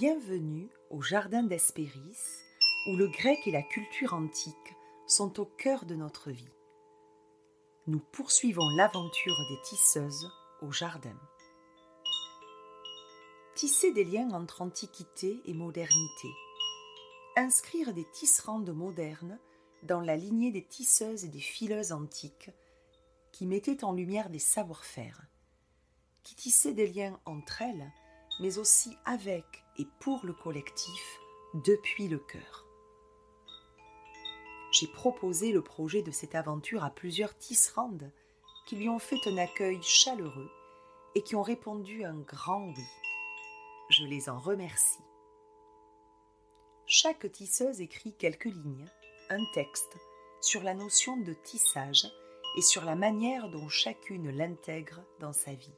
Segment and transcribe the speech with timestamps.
[0.00, 2.20] Bienvenue au Jardin d'Hespéris,
[2.86, 4.76] où le grec et la culture antique
[5.08, 6.54] sont au cœur de notre vie.
[7.88, 10.30] Nous poursuivons l'aventure des tisseuses
[10.62, 11.18] au jardin.
[13.56, 16.28] Tisser des liens entre antiquité et modernité.
[17.34, 19.40] Inscrire des tisserandes modernes
[19.82, 22.52] dans la lignée des tisseuses et des fileuses antiques
[23.32, 25.26] qui mettaient en lumière des savoir-faire,
[26.22, 27.92] qui tissaient des liens entre elles,
[28.38, 31.20] mais aussi avec et pour le collectif
[31.54, 32.66] depuis le cœur.
[34.70, 38.12] J'ai proposé le projet de cette aventure à plusieurs tisserandes
[38.66, 40.50] qui lui ont fait un accueil chaleureux
[41.14, 42.84] et qui ont répondu un grand oui.
[43.88, 45.02] Je les en remercie.
[46.86, 48.88] Chaque tisseuse écrit quelques lignes,
[49.30, 49.96] un texte,
[50.40, 52.06] sur la notion de tissage
[52.56, 55.74] et sur la manière dont chacune l'intègre dans sa vie.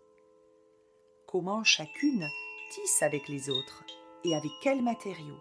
[1.27, 2.27] Comment chacune
[2.71, 3.85] tisse avec les autres
[4.25, 5.41] et avec quels matériaux.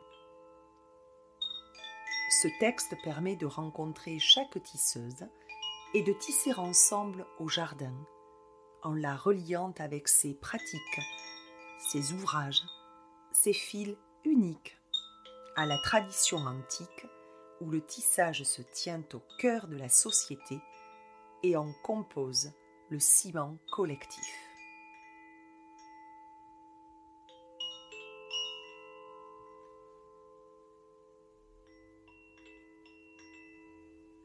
[2.42, 5.28] Ce texte permet de rencontrer chaque tisseuse
[5.94, 7.96] et de tisser ensemble au jardin,
[8.84, 11.00] en la reliant avec ses pratiques,
[11.80, 12.64] ses ouvrages,
[13.32, 14.78] ses fils uniques
[15.56, 17.06] à la tradition antique
[17.62, 20.60] où le tissage se tient au cœur de la société
[21.44, 22.54] et en compose
[22.90, 24.49] le ciment collectif.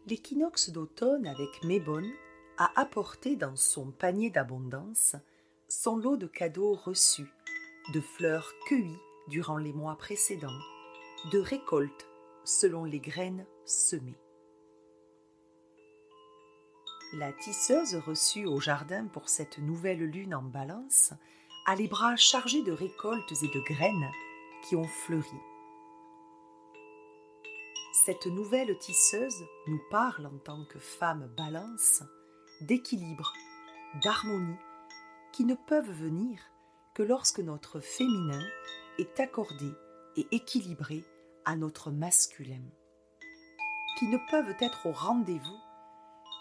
[0.07, 2.13] L'équinoxe d'automne avec Mébonne
[2.59, 5.17] a apporté dans son panier d'abondance
[5.69, 7.33] son lot de cadeaux reçus,
[7.95, 10.61] de fleurs cueillies durant les mois précédents,
[11.33, 12.07] de récoltes
[12.45, 14.19] selon les graines semées.
[17.15, 21.15] La tisseuse reçue au jardin pour cette nouvelle lune en balance
[21.65, 24.11] a les bras chargés de récoltes et de graines
[24.69, 25.41] qui ont fleuri
[28.05, 32.03] cette nouvelle tisseuse nous parle en tant que femme balance
[32.61, 33.33] d'équilibre,
[34.03, 34.59] d'harmonie,
[35.33, 36.39] qui ne peuvent venir
[36.93, 38.45] que lorsque notre féminin
[38.99, 39.71] est accordé
[40.17, 41.03] et équilibré
[41.47, 42.61] à notre masculin,
[43.99, 45.61] qui ne peuvent être au rendez-vous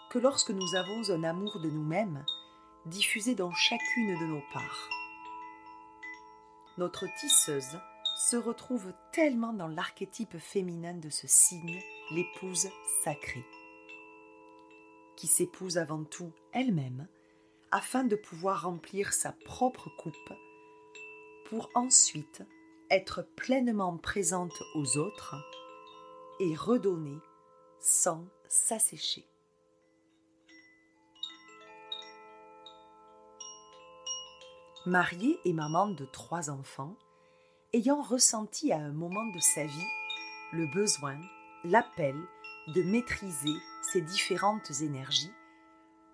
[0.09, 2.25] que lorsque nous avons un amour de nous-mêmes
[2.87, 4.89] diffusé dans chacune de nos parts.
[6.77, 7.79] Notre tisseuse
[8.15, 11.81] se retrouve tellement dans l'archétype féminin de ce signe,
[12.11, 12.69] l'épouse
[13.03, 13.45] sacrée,
[15.15, 17.07] qui s'épouse avant tout elle-même
[17.71, 20.33] afin de pouvoir remplir sa propre coupe
[21.49, 22.43] pour ensuite
[22.91, 25.35] être pleinement présente aux autres
[26.39, 27.17] et redonner
[27.79, 29.27] sans s'assécher.
[34.85, 36.95] Mariée et maman de trois enfants,
[37.73, 39.87] ayant ressenti à un moment de sa vie
[40.51, 41.17] le besoin,
[41.63, 42.15] l'appel
[42.67, 43.55] de maîtriser
[43.91, 45.31] ces différentes énergies,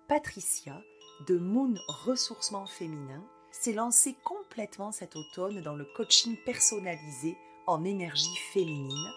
[0.08, 0.80] Patricia,
[1.28, 8.36] de Moon Ressourcement Féminin, s'est lancée complètement cet automne dans le coaching personnalisé en énergie
[8.52, 9.10] féminine,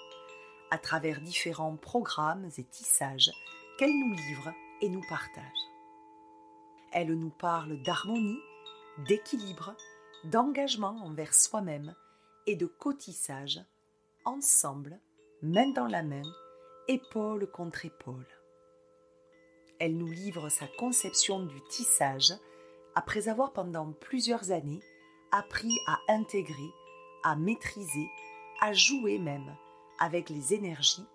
[0.69, 3.31] à travers différents programmes et tissages
[3.79, 4.51] qu'elle nous livre
[4.81, 5.45] et nous partage.
[6.91, 8.39] Elle nous parle d'harmonie,
[9.07, 9.73] d'équilibre,
[10.25, 11.95] d'engagement envers soi-même
[12.47, 13.61] et de cotissage,
[14.25, 14.99] ensemble,
[15.41, 16.23] main dans la main,
[16.87, 18.27] épaule contre épaule.
[19.79, 22.33] Elle nous livre sa conception du tissage
[22.95, 24.81] après avoir pendant plusieurs années
[25.31, 26.71] appris à intégrer,
[27.23, 28.07] à maîtriser,
[28.61, 29.55] à jouer même
[29.99, 31.05] avec les énergies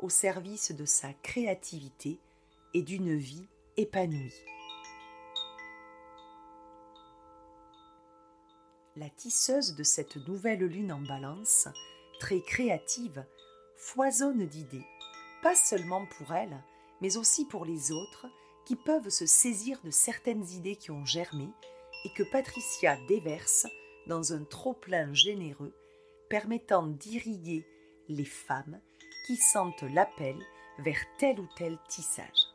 [0.00, 2.18] au service de sa créativité
[2.74, 3.46] et d'une vie
[3.76, 4.34] épanouie.
[8.98, 11.68] La tisseuse de cette nouvelle lune en balance,
[12.18, 13.24] très créative,
[13.76, 14.86] foisonne d'idées,
[15.42, 16.62] pas seulement pour elle,
[17.00, 18.26] mais aussi pour les autres,
[18.66, 21.48] qui peuvent se saisir de certaines idées qui ont germé
[22.04, 23.66] et que Patricia déverse
[24.08, 25.74] dans un trop-plein généreux
[26.28, 27.64] permettant d'irriguer
[28.08, 28.80] les femmes
[29.26, 30.36] qui sentent l'appel
[30.80, 32.47] vers tel ou tel tissage.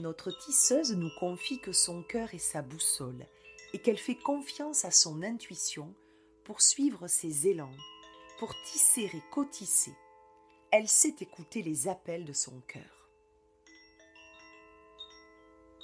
[0.00, 3.26] Notre tisseuse nous confie que son cœur est sa boussole
[3.72, 5.94] et qu'elle fait confiance à son intuition
[6.44, 7.76] pour suivre ses élans,
[8.38, 9.94] pour tisser et cotisser.
[10.72, 13.08] Elle sait écouter les appels de son cœur.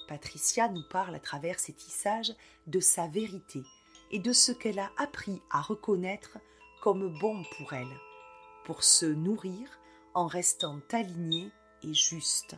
[0.09, 2.35] Patricia nous parle à travers ses tissages
[2.67, 3.61] de sa vérité
[4.11, 6.39] et de ce qu'elle a appris à reconnaître
[6.81, 8.01] comme bon pour elle,
[8.65, 9.69] pour se nourrir
[10.15, 11.51] en restant alignée
[11.83, 12.57] et juste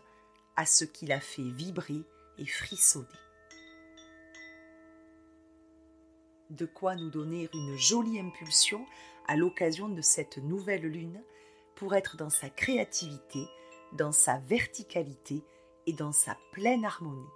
[0.59, 2.03] à ce qui l'a fait vibrer
[2.37, 3.07] et frissonner.
[6.51, 8.87] de quoi nous donner une jolie impulsion
[9.27, 11.23] à l'occasion de cette nouvelle lune
[11.77, 13.47] pour être dans sa créativité,
[13.93, 15.45] dans sa verticalité
[15.87, 17.29] et dans sa pleine harmonie.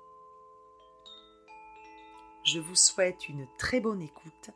[2.44, 4.50] Je vous souhaite une très bonne écoute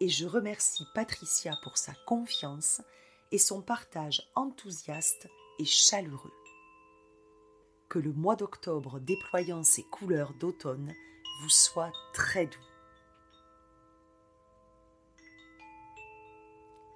[0.00, 2.82] et je remercie Patricia pour sa confiance
[3.30, 5.28] et son partage enthousiaste
[5.58, 6.41] et chaleureux.
[7.92, 10.94] Que le mois d'octobre déployant ses couleurs d'automne
[11.42, 12.58] vous soit très doux.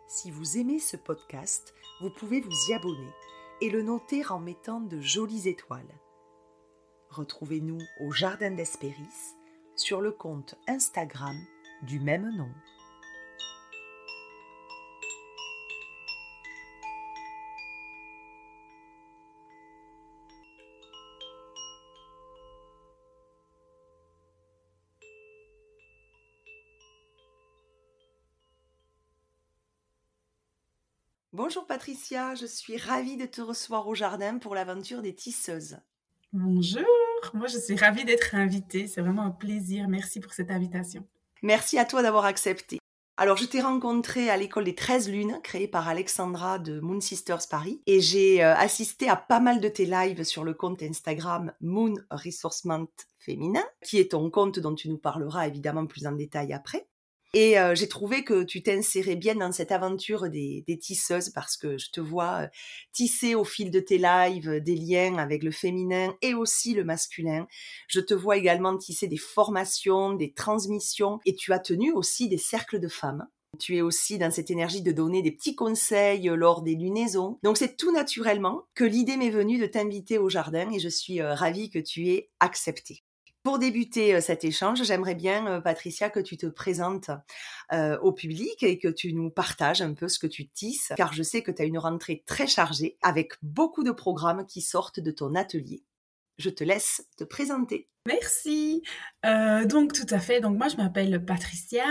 [0.08, 3.12] Si vous aimez ce podcast, vous pouvez vous y abonner
[3.60, 6.00] et le noter en mettant de jolies étoiles.
[7.10, 9.34] Retrouvez-nous au Jardin d'Espéris
[9.74, 11.36] sur le compte Instagram
[11.82, 12.48] du même nom.
[31.36, 35.76] Bonjour Patricia, je suis ravie de te recevoir au jardin pour l'aventure des tisseuses.
[36.32, 36.86] Bonjour,
[37.34, 41.06] moi je suis ravie d'être invitée, c'est vraiment un plaisir, merci pour cette invitation.
[41.42, 42.78] Merci à toi d'avoir accepté.
[43.18, 47.46] Alors, je t'ai rencontré à l'école des 13 lunes, créée par Alexandra de Moon Sisters
[47.50, 51.52] Paris, et j'ai euh, assisté à pas mal de tes lives sur le compte Instagram
[51.60, 52.86] Moon Resourcement
[53.18, 56.86] Féminin, qui est ton compte dont tu nous parleras évidemment plus en détail après.
[57.34, 61.78] Et euh, j'ai trouvé que tu t'insérais bien dans cette aventure des, tisseuses parce que
[61.78, 62.48] je te vois
[62.92, 67.46] tisser au fil de tes lives des liens avec le féminin et aussi le masculin.
[67.88, 72.38] Je te vois également tisser des formations, des transmissions et tu as tenu aussi des
[72.38, 73.26] cercles de femmes.
[73.58, 77.38] Tu es aussi dans cette énergie de donner des petits conseils lors des lunaisons.
[77.42, 81.22] Donc c'est tout naturellement que l'idée m'est venue de t'inviter au jardin et je suis
[81.22, 83.05] ravie que tu aies accepté.
[83.46, 87.12] Pour débuter euh, cet échange, j'aimerais bien, euh, Patricia, que tu te présentes
[87.72, 91.12] euh, au public et que tu nous partages un peu ce que tu tisses, car
[91.12, 94.98] je sais que tu as une rentrée très chargée avec beaucoup de programmes qui sortent
[94.98, 95.84] de ton atelier.
[96.38, 97.88] Je te laisse te présenter.
[98.08, 98.82] Merci.
[99.22, 100.40] donc tout à fait.
[100.40, 101.84] Donc moi je m'appelle Patricia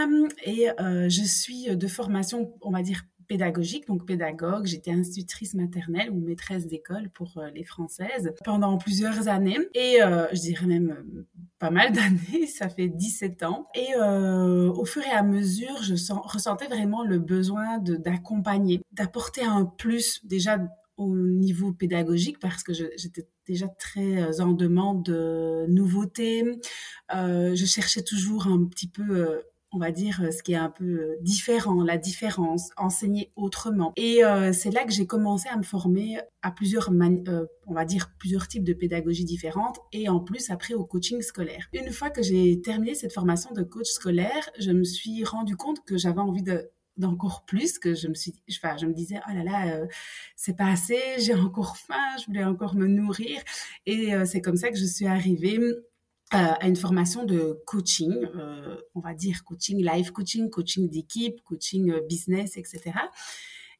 [0.43, 4.65] et je suis de formation, on va dire pédagogique, donc pédagogue.
[4.65, 9.57] J'étais institutrice maternelle ou maîtresse d'école pour euh, les Françaises pendant plusieurs années.
[9.73, 11.25] Et euh, je dirais même euh,
[11.59, 13.67] pas mal d'années, ça fait 17 ans.
[13.75, 20.21] Et au fur et à mesure, je ressentais vraiment le besoin d'accompagner, d'apporter un plus
[20.23, 20.59] déjà
[20.97, 26.43] au niveau pédagogique parce que j'étais déjà très en demande de nouveautés.
[27.11, 29.41] je cherchais toujours un petit peu
[29.75, 33.91] on va dire, euh, ce qui est un peu euh, différent, la différence, enseigner autrement.
[33.97, 36.89] Et euh, c'est là que j'ai commencé à me former à plusieurs,
[37.67, 41.67] on va dire, plusieurs types de pédagogie différentes et en plus après au coaching scolaire.
[41.73, 45.83] Une fois que j'ai terminé cette formation de coach scolaire, je me suis rendu compte
[45.85, 49.43] que j'avais envie de d'encore plus que je me suis je me disais oh là
[49.43, 49.81] là
[50.37, 53.41] c'est pas assez j'ai encore faim je voulais encore me nourrir
[53.85, 55.59] et c'est comme ça que je suis arrivée
[56.31, 61.91] à une formation de coaching, euh, on va dire coaching, live coaching, coaching d'équipe, coaching
[61.91, 62.93] euh, business, etc.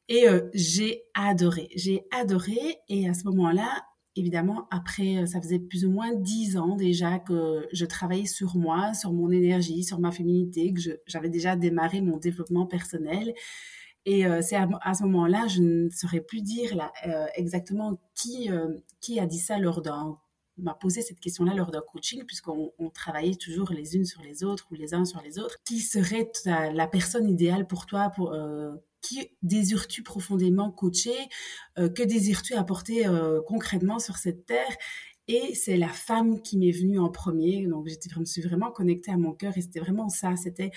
[0.08, 2.58] Et euh, j'ai adoré, j'ai adoré.
[2.88, 3.84] Et à ce moment-là,
[4.14, 8.94] évidemment, après, ça faisait plus ou moins dix ans déjà que je travaillais sur moi,
[8.94, 13.34] sur mon énergie, sur ma féminité, que j'avais déjà démarré mon développement personnel.
[14.06, 16.92] Et c'est à, ce moment-là, je ne saurais plus dire
[17.34, 18.48] exactement qui,
[19.00, 20.16] qui a dit ça lors d'un
[20.58, 24.66] m'a posé cette question-là lors d'un coaching, puisqu'on travaillait toujours les unes sur les autres
[24.70, 25.56] ou les uns sur les autres.
[25.64, 28.72] Qui serait la personne idéale pour toi pour, euh,
[29.02, 31.16] Qui désires-tu profondément coacher
[31.78, 34.76] euh, Que désires-tu apporter euh, concrètement sur cette terre?
[35.28, 37.66] Et c'est la femme qui m'est venue en premier.
[37.66, 40.36] Donc, je me suis vraiment connectée à mon cœur et c'était vraiment ça.
[40.36, 40.70] C'était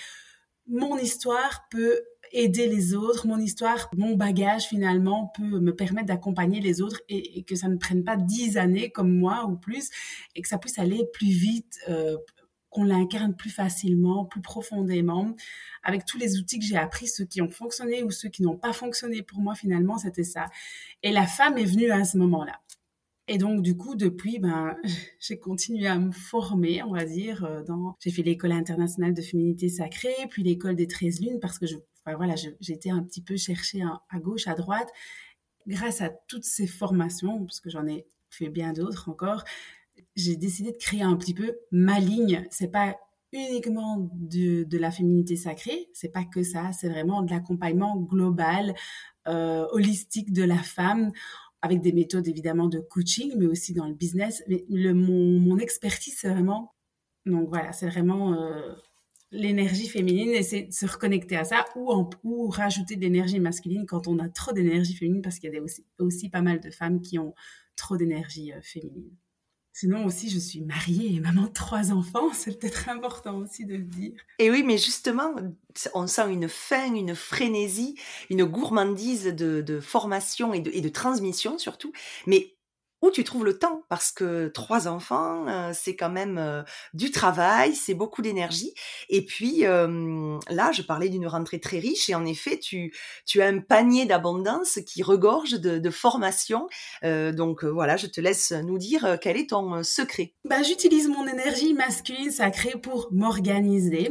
[0.66, 6.60] mon histoire peut aider les autres, mon histoire, mon bagage finalement peut me permettre d'accompagner
[6.60, 9.90] les autres et, que ça ne prenne pas dix années comme moi ou plus
[10.34, 12.16] et que ça puisse aller plus vite, euh,
[12.68, 15.34] qu'on l'incarne plus facilement, plus profondément,
[15.82, 18.56] avec tous les outils que j'ai appris, ceux qui ont fonctionné ou ceux qui n'ont
[18.56, 20.46] pas fonctionné pour moi finalement, c'était ça.
[21.02, 22.60] Et la femme est venue à ce moment-là.
[23.32, 24.76] Et donc, du coup, depuis, ben,
[25.20, 27.44] j'ai continué à me former, on va dire.
[27.44, 27.96] Euh, dans...
[28.00, 31.76] J'ai fait l'école internationale de féminité sacrée, puis l'école des 13 lunes, parce que je,
[32.16, 34.88] voilà, j'étais un petit peu chercher à gauche, à droite.
[35.66, 39.44] Grâce à toutes ces formations, parce que j'en ai fait bien d'autres encore,
[40.16, 42.46] j'ai décidé de créer un petit peu ma ligne.
[42.50, 42.96] C'est pas
[43.32, 48.74] uniquement de, de, la féminité sacrée, c'est pas que ça, c'est vraiment de l'accompagnement global,
[49.28, 51.12] euh, holistique de la femme
[51.62, 54.42] avec des méthodes évidemment de coaching, mais aussi dans le business.
[54.48, 56.74] Mais mon expertise, c'est vraiment,
[57.26, 58.74] donc voilà, c'est vraiment euh,
[59.32, 63.86] l'énergie féminine et c'est se reconnecter à ça ou, en, ou rajouter de l'énergie masculine
[63.86, 66.70] quand on a trop d'énergie féminine parce qu'il y a aussi, aussi pas mal de
[66.70, 67.34] femmes qui ont
[67.76, 69.10] trop d'énergie euh, féminine.
[69.72, 73.76] Sinon aussi, je suis mariée et maman de trois enfants, c'est peut-être important aussi de
[73.76, 74.12] le dire.
[74.38, 75.32] Et oui, mais justement,
[75.94, 77.94] on sent une faim, une frénésie,
[78.30, 81.92] une gourmandise de, formation et de, et de transmission surtout.
[82.26, 82.56] Mais
[83.02, 83.82] où tu trouves le temps?
[83.88, 86.62] Parce que trois enfants, euh, c'est quand même euh,
[86.94, 88.74] du travail, c'est beaucoup d'énergie.
[89.08, 92.92] Et puis là, je parlais d'une rentrée très riche et en effet, tu,
[93.38, 96.68] as un panier d'abondance qui regorge de, de formation.
[97.04, 100.34] Euh, donc voilà, je te laisse nous dire quel est ton secret.
[100.44, 104.10] Bah, j'utilise mon énergie masculine sacrée pour m'organiser.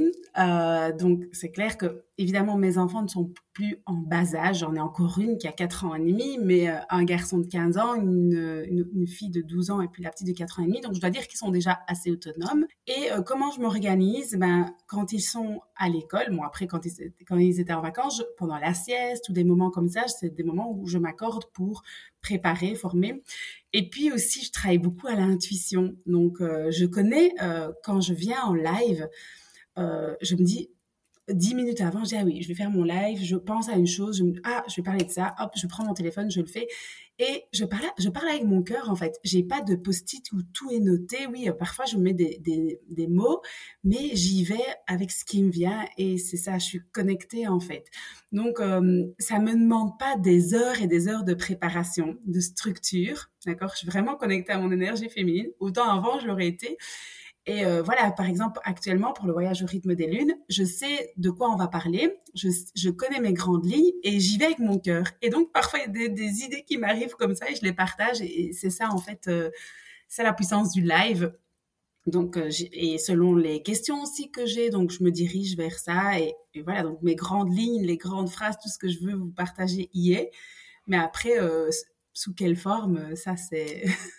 [1.00, 4.60] donc c'est clair que évidemment, mes enfants ne sont plus en bas âge.
[4.60, 7.78] J'en ai encore une qui a 4 ans et demi, mais un garçon de 15
[7.78, 10.82] ans, une, fille de 12 ans et puis la petite de 4 ans et demi.
[10.82, 12.66] Donc, je dois dire qu'ils sont déjà assez autonomes.
[12.88, 14.36] Et euh, comment je m'organise?
[14.36, 18.24] Ben, Quand ils sont à l'école, bon, après, quand ils, quand ils étaient en vacances,
[18.38, 21.84] pendant la sieste ou des moments comme ça, c'est des moments où je m'accorde pour
[22.22, 23.24] préparer, former.
[23.74, 25.96] Et puis aussi, je travaille beaucoup à l'intuition.
[26.06, 27.34] Donc, euh, je connais,
[27.84, 29.08] quand je viens en live,
[29.78, 30.70] je me dis,
[31.32, 33.74] dix minutes avant, je dis, ah oui, je vais faire mon live, je pense à
[33.74, 36.30] une chose, je me ah, je vais parler de ça, hop, je prends mon téléphone,
[36.32, 36.68] je le fais.
[37.22, 39.20] Et je parle, je parle avec mon cœur, en fait.
[39.26, 41.28] J'ai pas de post-it où tout est noté.
[41.28, 43.42] Oui, euh, parfois, je mets des, des, mots,
[43.84, 47.60] mais j'y vais avec ce qui me vient et c'est ça, je suis connectée, en
[47.60, 47.86] fait.
[48.32, 53.30] Donc, euh, ça me demande pas des heures et des heures de préparation, de structure,
[53.46, 53.72] d'accord?
[53.74, 55.48] Je suis vraiment connectée à mon énergie féminine.
[55.60, 56.78] Autant avant, je l'aurais été.
[57.50, 61.12] Et euh, voilà, par exemple, actuellement, pour le voyage au rythme des lunes, je sais
[61.18, 64.78] de quoi on va parler, je, connais mes grandes lignes et j'y vais avec mon
[64.78, 65.06] cœur.
[65.24, 67.74] Et donc, parfois, il y a des, idées qui m'arrivent comme ça et je les
[67.74, 68.22] partage.
[68.22, 69.50] Et, c'est ça, en fait, euh,
[70.08, 71.36] c'est la puissance du live.
[72.06, 76.20] Donc, euh, et selon les questions aussi que j'ai, donc je me dirige vers ça.
[76.20, 79.16] Et, et, voilà, donc mes grandes lignes, les grandes phrases, tout ce que je veux
[79.16, 80.30] vous partager y est.
[80.86, 81.40] Mais après,
[82.14, 83.86] sous quelle forme, ça, c'est...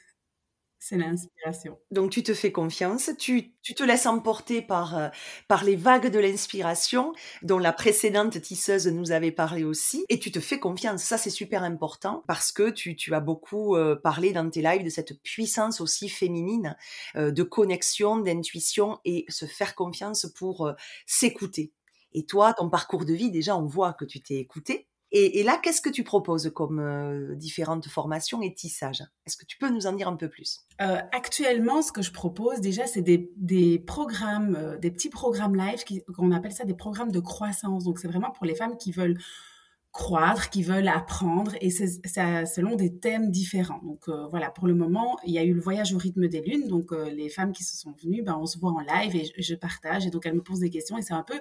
[0.80, 1.78] c'est l'inspiration.
[1.90, 5.08] Donc tu te fais confiance, tu, te laisses emporter par, euh,
[5.46, 10.32] par les vagues de l'inspiration dont la précédente tisseuse nous avait parlé aussi, et tu
[10.32, 11.02] te fais confiance.
[11.02, 14.90] Ça c'est super important parce que tu, as beaucoup euh, parlé dans tes lives de
[14.90, 16.76] cette puissance aussi féminine
[17.14, 20.72] euh, de connexion, d'intuition et se faire confiance pour
[21.06, 21.72] s'écouter.
[22.12, 25.58] Et toi, ton parcours de vie, déjà on voit que tu t'es écouté, et, là,
[25.60, 29.02] qu'est-ce que tu proposes comme euh, différentes formations et tissages?
[29.26, 30.60] Est-ce que tu peux nous en dire un peu plus?
[30.80, 35.82] Euh, Actuellement, ce que je propose déjà, c'est des, programmes, euh, des petits programmes live,
[36.14, 37.84] qu'on appelle ça des programmes de croissance.
[37.84, 39.18] Donc, c'est vraiment pour les femmes qui veulent
[39.92, 41.88] croître, qui veulent apprendre, et c'est
[42.46, 43.80] selon des thèmes différents.
[43.82, 46.40] Donc euh, voilà, pour le moment, il y a eu le voyage au rythme des
[46.42, 49.16] lunes, donc euh, les femmes qui se sont venues, ben, on se voit en live
[49.16, 51.40] et je, partage, et donc elles me posent des questions, et c'est un peu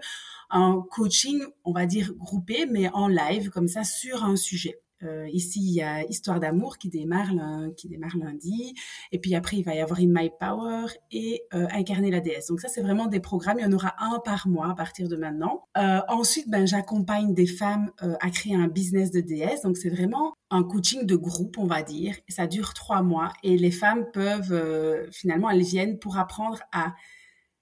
[0.50, 4.80] un coaching, on va dire groupé, mais en live, comme ça, sur un sujet.
[5.04, 8.74] Euh, ici, il y a Histoire d'amour qui démarre, lundi.
[9.12, 12.48] Et puis après, il va y avoir In My Power et euh, Incarner la déesse.
[12.48, 13.60] Donc ça, c'est vraiment des programmes.
[13.60, 15.64] Il y en aura un par mois à partir de maintenant.
[15.78, 19.62] Euh, ensuite, ben, j'accompagne des femmes à créer un business de déesse.
[19.62, 22.16] Donc c'est vraiment un coaching de groupe, on va dire.
[22.28, 23.34] Ça dure trois mois.
[23.44, 26.94] Et les femmes peuvent, finalement, elles viennent pour apprendre à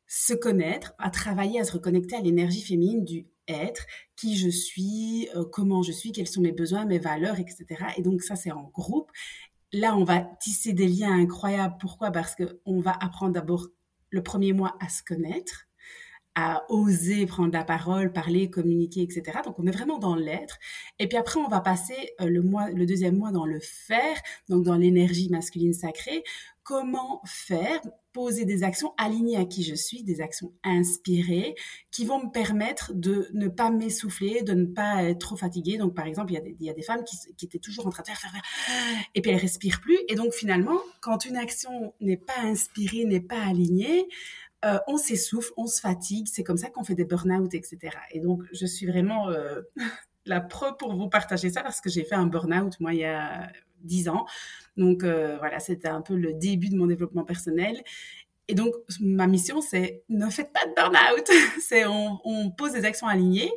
[0.08, 3.86] se connaître, à travailler, à se reconnecter à l'énergie féminine du être,
[4.16, 7.66] qui je suis, euh, comment je suis, quels sont mes besoins, mes valeurs, etc.
[7.98, 9.12] Et donc ça, c'est en groupe.
[9.74, 11.76] Là, on va tisser des liens incroyables.
[11.80, 12.12] Pourquoi?
[12.12, 13.68] Parce qu'on va apprendre d'abord
[14.10, 15.68] le premier mois à se connaître,
[16.36, 19.40] à oser prendre la parole, parler, communiquer, etc.
[19.44, 20.60] Donc on est vraiment dans l'être.
[21.00, 24.22] Et puis après, on va passer euh, le mois, le deuxième mois dans le faire,
[24.48, 26.24] donc dans l'énergie masculine sacrée.
[26.68, 27.80] Comment faire
[28.12, 31.56] poser des actions alignées à qui je suis, des actions inspirées
[31.92, 35.78] qui vont me permettre de ne pas m'essouffler, de ne pas être trop fatiguée.
[35.78, 38.20] Donc, par exemple, il y a des, femmes qui, étaient toujours en train de faire,
[38.20, 38.42] faire,
[39.16, 39.98] et puis elles respirent plus.
[40.10, 44.06] Et donc, finalement, quand une action n'est pas inspirée, n'est pas alignée,
[44.66, 46.28] euh, on s'essouffle, on se fatigue.
[46.30, 47.78] C'est comme ça qu'on fait des burn-out, etc.
[48.12, 49.62] Et donc, je suis vraiment euh,
[50.26, 53.06] la pro pour vous partager ça parce que j'ai fait un burn-out, moi, il y
[53.06, 53.50] a
[53.82, 54.26] 10 ans.
[54.78, 57.84] Donc euh, voilà, c'était un peu le début de mon développement personnel.
[58.48, 61.30] Et donc, ma mission, c'est ne faites pas de burn-out.
[61.62, 63.52] c'est on, pose des actions alignées.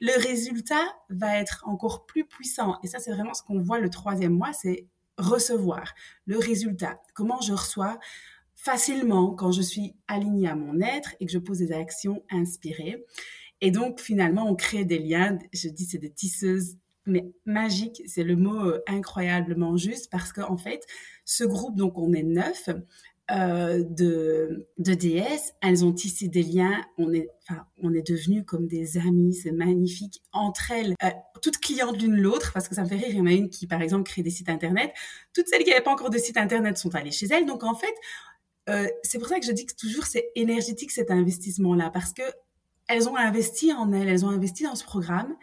[0.00, 2.78] Le résultat va être encore plus puissant.
[2.82, 4.86] Et ça, c'est vraiment ce qu'on voit le troisième mois, c'est
[5.18, 5.94] recevoir
[6.26, 7.00] le résultat.
[7.14, 7.98] Comment je reçois
[8.56, 13.04] facilement quand je suis alignée à mon être et que je pose des actions inspirées.
[13.60, 15.38] Et donc, finalement, on crée des liens.
[15.52, 16.76] Je dis, c'est des tisseuses
[17.06, 20.86] mais magique, c'est le mot euh, incroyablement juste parce qu'en fait,
[21.24, 22.68] ce groupe, donc on est neuf,
[23.30, 28.44] euh, de, de déesses, elles ont tissé des liens, on est, enfin, on est devenus
[28.46, 32.82] comme des amis, c'est magnifique, entre elles, euh, toutes clientes l'une l'autre, parce que ça
[32.82, 34.92] me fait rire, il y en a une qui, par exemple, crée des sites internet,
[35.32, 37.74] toutes celles qui n'avaient pas encore de site internet sont allées chez elle, donc en
[37.74, 37.94] fait,
[39.02, 42.22] c'est pour ça que je dis que toujours c'est énergétique cet investissement-là, parce que
[42.88, 45.34] elles ont investi en elles, elles ont investi dans ce programme,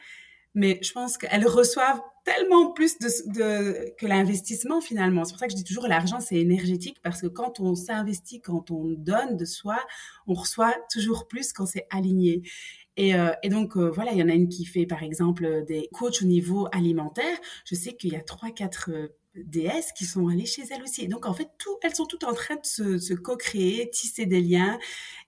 [0.53, 5.23] mais je pense qu'elles reçoivent tellement plus de, de que l'investissement finalement.
[5.25, 8.41] C'est pour ça que je dis toujours l'argent c'est énergétique parce que quand on s'investit,
[8.41, 9.79] quand on donne de soi,
[10.27, 12.43] on reçoit toujours plus quand c'est aligné.
[12.97, 15.63] Et, euh, et donc euh, voilà, il y en a une qui fait par exemple
[15.65, 17.37] des coachs au niveau alimentaire.
[17.65, 21.03] Je sais qu'il y a trois quatre euh, déesses qui sont allées chez elle aussi.
[21.03, 24.41] Et donc en fait, tout, elles sont toutes en train de se, co-créer, tisser des
[24.41, 24.77] liens.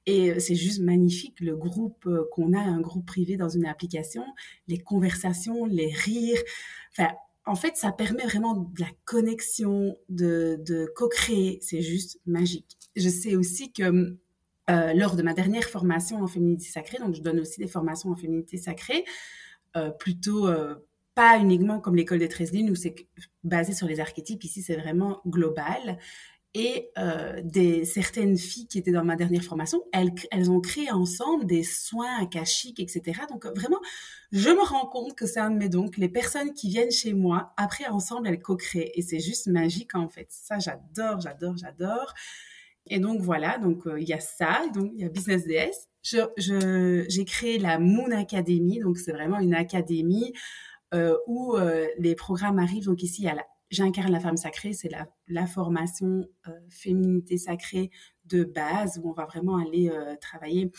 [0.06, 3.66] Et euh, c'est juste magnifique le groupe euh, qu'on a, un groupe privé dans une
[3.66, 4.24] application,
[4.68, 6.42] les conversations, les rires.
[7.46, 11.60] En fait, ça permet vraiment de la connexion, de, co-créer.
[11.62, 12.78] C'est juste magique.
[12.96, 14.18] Je sais aussi que
[14.70, 18.12] euh, lors de ma dernière formation en féminité sacrée, donc je donne aussi des formations
[18.12, 19.04] en féminité sacrée,
[19.98, 20.48] plutôt
[21.16, 22.96] pas uniquement comme l'école 13 lignes où c'est
[23.44, 24.44] basé sur les archétypes.
[24.44, 26.00] Ici, c'est vraiment global.
[26.56, 30.92] Et euh, des certaines filles qui étaient dans ma dernière formation, elles, elles ont créé
[30.92, 33.22] ensemble des soins akashiques, etc.
[33.30, 33.80] Donc vraiment,
[34.32, 35.90] je me rends compte que c'est un de mes dons.
[35.98, 38.92] Les personnes qui viennent chez moi, après ensemble, elles co-créent.
[38.94, 40.28] Et c'est juste magique en fait.
[40.30, 42.14] Ça, j'adore, j'adore, j'adore.
[42.88, 45.88] Et donc voilà, donc euh, il y a ça, donc il y a Business DS.
[46.04, 50.34] Je, je, j'ai créé la Moon Academy, donc c'est vraiment une académie
[51.28, 52.86] où euh, les programmes arrivent.
[52.86, 53.28] Donc ici,
[53.74, 54.92] J'incarne la femme sacrée, c'est
[55.28, 57.90] la, formation euh, féminité sacrée
[58.26, 60.72] de base où on va vraiment aller euh, travailler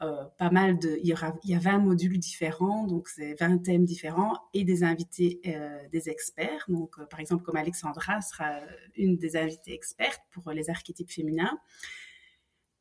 [0.00, 0.96] euh, pas mal de.
[1.02, 4.62] Il y, aura, il y a 20 modules différents, donc c'est 20 thèmes différents et
[4.62, 6.64] des invités, euh, des experts.
[6.68, 8.60] Donc, euh, par exemple, comme Alexandra sera
[8.94, 11.58] une des invitées expertes pour les archétypes féminins.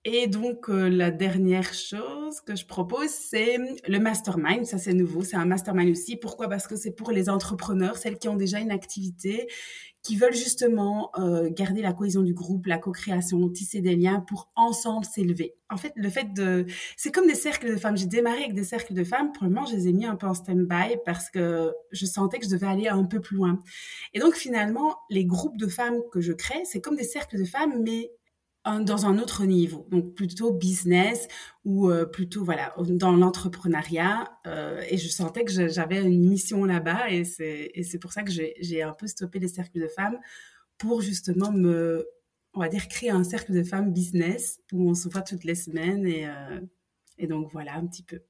[0.06, 3.58] Et donc, euh, la dernière chose que je propose, c'est
[3.88, 4.66] le mastermind.
[4.66, 5.22] Ça, c'est nouveau.
[5.22, 6.16] C'est un mastermind aussi.
[6.16, 6.48] Pourquoi?
[6.48, 9.48] Parce que c'est pour les entrepreneurs, celles qui ont déjà une activité,
[10.04, 14.50] qui veulent justement euh, garder la cohésion du groupe, la co-création, tisser des liens pour
[14.56, 15.56] ensemble s'élever.
[15.70, 16.66] En fait, le fait de...
[16.96, 17.98] C'est comme des cercles de femmes.
[17.98, 19.34] J'ai démarré avec des cercles de femmes.
[19.34, 22.40] Pour le moment, je les ai mis un peu en stand-by parce que je sentais
[22.40, 23.60] que je devais aller un peu plus loin.
[24.14, 27.44] Et donc, finalement, les groupes de femmes que je crée, c'est comme des cercles de
[27.44, 28.10] femmes, mais
[28.82, 31.28] dans un autre niveau, donc plutôt business
[31.66, 34.30] ou euh, plutôt voilà dans l'entrepreneuriat.
[34.46, 38.82] Euh, et je sentais que j'avais une mission là-bas et c'est pour ça que j'ai
[38.82, 40.18] un peu stoppé les cercles de femmes
[40.78, 42.08] pour justement me,
[42.54, 45.56] on va dire, créer un cercle de femmes business où on se voit toutes les
[45.56, 46.60] semaines et, euh,
[47.18, 48.22] et donc voilà un petit peu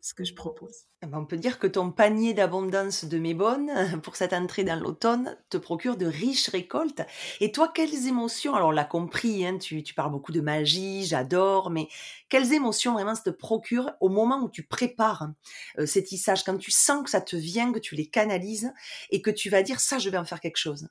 [0.00, 0.86] ce que je propose.
[1.02, 3.70] Eh ben, on peut dire que ton panier d'abondance de mes bonnes
[4.02, 7.02] pour cette entrée dans l'automne te procure de riches récoltes.
[7.40, 11.04] Et toi, quelles émotions, alors on l'a compris, hein, tu, tu, parles beaucoup de magie,
[11.04, 11.88] j'adore, mais
[12.28, 15.30] quelles émotions vraiment ça te procure au moment où tu prépares
[15.78, 18.72] euh, ces tissages, quand tu sens que ça te vient, que tu les canalises
[19.10, 20.88] et que tu vas dire ça, je vais en faire quelque chose?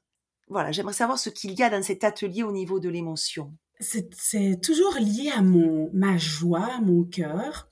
[0.49, 3.53] Voilà, j'aimerais savoir ce qu'il y a dans cet atelier au niveau de l'émotion.
[3.79, 7.66] C'est toujours lié à mon, ma joie, à mon cœur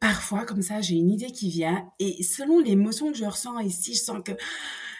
[0.00, 3.94] parfois, comme ça, j'ai une idée qui vient et selon l'émotion que je ressens ici,
[3.94, 4.32] je sens que,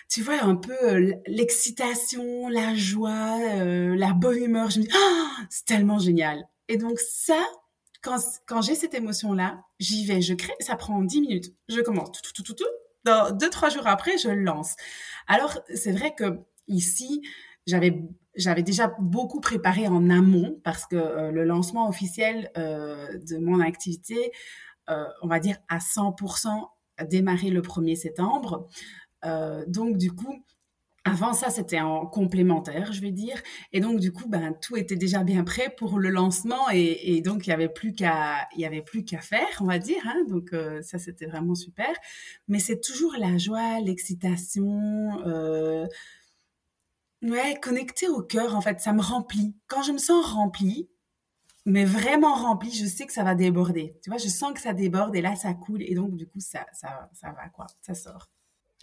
[0.09, 4.71] tu vois, un peu euh, l'excitation, la joie, euh, la bonne humeur.
[4.71, 6.47] Je me dis, oh, c'est tellement génial.
[6.69, 7.43] Et donc ça,
[8.03, 11.55] quand, quand j'ai cette émotion-là, j'y vais, je crée, ça prend 10 minutes.
[11.69, 12.65] Je commence tout, tout, tout, tout,
[13.05, 14.77] Dans deux, trois jours après, je lance.
[15.27, 17.23] Alors, c'est vrai que ici,
[17.67, 18.03] j'avais
[18.37, 23.61] j'avais déjà beaucoup préparé en amont parce que euh, le lancement officiel euh, de mon
[23.61, 24.33] activité
[25.23, 26.69] on va dire, à 100%
[27.05, 28.69] démarrer le 1er septembre.
[29.25, 30.45] Euh, donc, du coup,
[31.05, 33.41] avant ça, c'était en complémentaire, je vais dire.
[33.73, 36.69] Et donc, du coup, ben, tout était déjà bien prêt pour le lancement.
[36.73, 39.79] Et, donc, il n'y avait plus qu'à, il y avait plus qu'à faire, on va
[39.79, 40.03] dire.
[40.05, 40.25] Hein.
[40.29, 41.91] Donc, euh, ça, c'était vraiment super.
[42.49, 45.23] Mais c'est toujours la joie, l'excitation.
[45.27, 45.87] Euh,
[47.23, 49.55] ouais, connecté au cœur, en fait, ça me remplit.
[49.69, 50.91] Quand je me sens remplie,
[51.71, 53.97] mais vraiment rempli, je sais que ça va déborder.
[54.03, 56.41] Tu vois, je sens que ça déborde et là, ça coule et donc, du coup,
[56.41, 57.67] ça, ça, ça va, quoi.
[57.81, 58.29] Ça sort.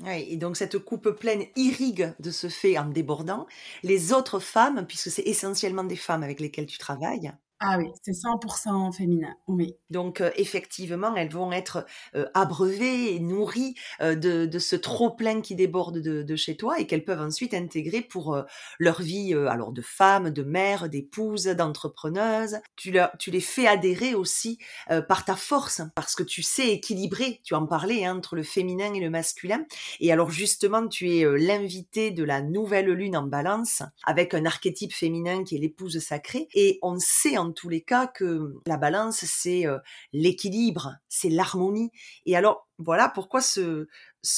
[0.03, 3.47] Ouais, et donc cette coupe pleine irrigue de ce fait en débordant.
[3.81, 8.11] Les autres femmes, puisque c'est essentiellement des femmes avec lesquelles tu travailles, Ah oui, c'est
[8.13, 9.73] 100% féminin, oui.
[9.89, 15.09] Donc euh, effectivement, elles vont être euh, abreuvées et nourries euh, de, de, ce trop
[15.09, 18.39] plein qui déborde de, de chez toi et qu'elles peuvent ensuite intégrer pour
[18.77, 22.57] leur vie, alors de femme, de mère, d'épouse, d'entrepreneuse.
[22.75, 24.59] Tu, tu les fais adhérer aussi
[25.07, 27.41] par ta force, parce que tu sais équilibrer.
[27.43, 29.65] Tu en parlais hein, entre le féminin et le masculin.
[29.99, 34.93] Et alors justement, tu es l'invité de la nouvelle lune en Balance avec un archétype
[34.93, 36.47] féminin qui est l'épouse sacrée.
[36.53, 39.65] Et on sait en tous les cas que la Balance c'est
[40.13, 41.91] l'équilibre, c'est l'harmonie.
[42.25, 43.87] Et alors, voilà pourquoi ce,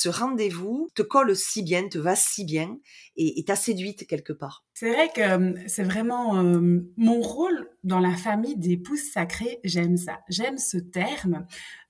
[0.06, 2.78] rendez-vous te colle si bien, te va si bien
[3.16, 4.66] et t'a séduite quelque part.
[4.74, 6.42] C'est vrai que c'est vraiment
[6.98, 9.60] mon rôle dans la famille d'épouse sacrée.
[9.64, 10.20] J'aime ça.
[10.30, 11.46] J'aime ce terme.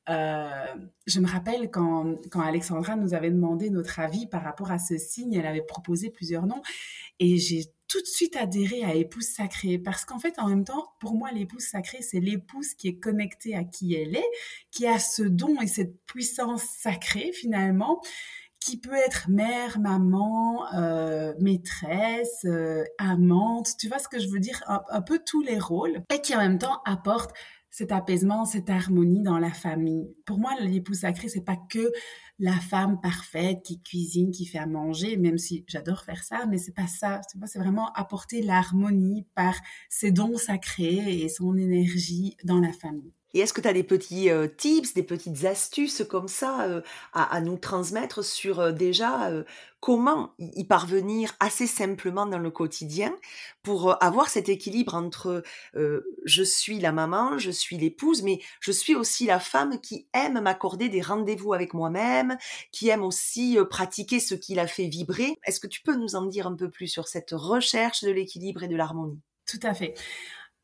[0.07, 4.97] je me rappelle quand, quand Alexandra nous avait demandé notre avis par rapport à ce
[4.97, 6.61] signe, elle avait proposé plusieurs noms
[7.19, 9.79] et j'ai tout de suite adhérer à épouse sacrée.
[9.79, 13.55] Parce qu'en fait, en même temps, pour moi, l'épouse sacrée, c'est l'épouse qui est connectée
[13.55, 14.29] à qui elle est,
[14.71, 17.99] qui a ce don et cette puissance sacrée finalement
[18.59, 24.39] qui peut être mère, maman, euh, maîtresse, euh, amante, tu vois ce que je veux
[24.39, 27.31] dire, un, un, peu tous les rôles, et qui en même temps apporte
[27.79, 30.13] cet apaisement, cette harmonie dans la famille.
[30.25, 31.93] Pour moi, l'épouse sacrée, c'est pas que
[32.37, 36.57] la femme parfaite qui cuisine, qui fait à manger, même si j'adore faire ça, mais
[36.57, 37.21] c'est pas ça.
[37.45, 39.55] C'est vraiment apporter l'harmonie par
[39.87, 43.13] ses dons sacrés et son énergie dans la famille.
[43.33, 46.81] Et est-ce que tu as des petits euh, tips, des petites astuces comme ça euh,
[47.13, 49.31] à, nous transmettre sur euh, déjà
[49.79, 53.15] comment y parvenir assez simplement dans le quotidien
[53.63, 55.41] pour avoir cet équilibre entre
[55.73, 60.41] je suis la maman, je suis l'épouse, mais je suis aussi la femme qui aime
[60.41, 62.37] m'accorder des rendez-vous avec moi-même,
[62.71, 65.37] qui aime aussi pratiquer ce qui la fait vibrer.
[65.45, 68.63] Est-ce que tu peux nous en dire un peu plus sur cette recherche de l'équilibre
[68.63, 69.21] et de l'harmonie?
[69.45, 69.95] Tout à fait.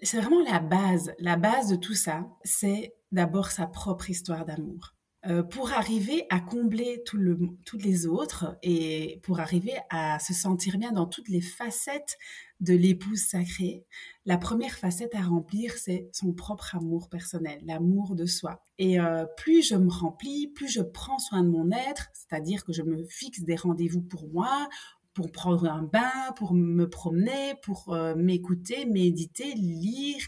[0.01, 1.13] C'est vraiment la base.
[1.19, 4.95] La base de tout ça, c'est d'abord sa propre histoire d'amour.
[5.27, 10.35] Euh, pour arriver à combler tout le, toutes les autres et pour arriver à se
[10.35, 12.19] sentir bien dans toutes les facettes
[12.59, 13.85] de l'épouse sacrée,
[14.25, 18.61] la première facette à remplir, c'est son propre amour personnel, l'amour de soi.
[18.77, 22.71] Et euh, plus je me remplis, plus je prends soin de mon être, c'est-à-dire que
[22.71, 24.69] je me fixe des rendez-vous pour moi,
[25.15, 30.21] pour prendre un bain, pour me promener, pour euh, m'écouter, méditer, lire,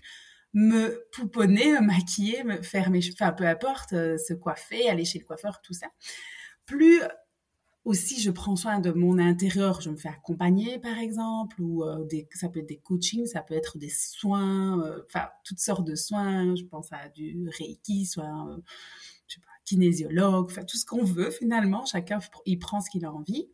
[0.54, 5.04] me pouponner, me maquiller, me faire mes cheveux, enfin peu importe, euh, se coiffer, aller
[5.04, 5.88] chez le coiffeur, tout ça.
[6.66, 7.02] Plus
[7.84, 12.08] aussi je prends soin de mon intérieur, je me fais accompagner par exemple, ou euh,
[12.34, 16.56] ça peut être des coachings, ça peut être des soins, enfin toutes sortes de soins,
[16.56, 18.48] je pense à du Reiki, soit
[19.28, 23.04] je sais pas, kinésiologue, enfin tout ce qu'on veut finalement, chacun il prend ce qu'il
[23.04, 23.50] a envie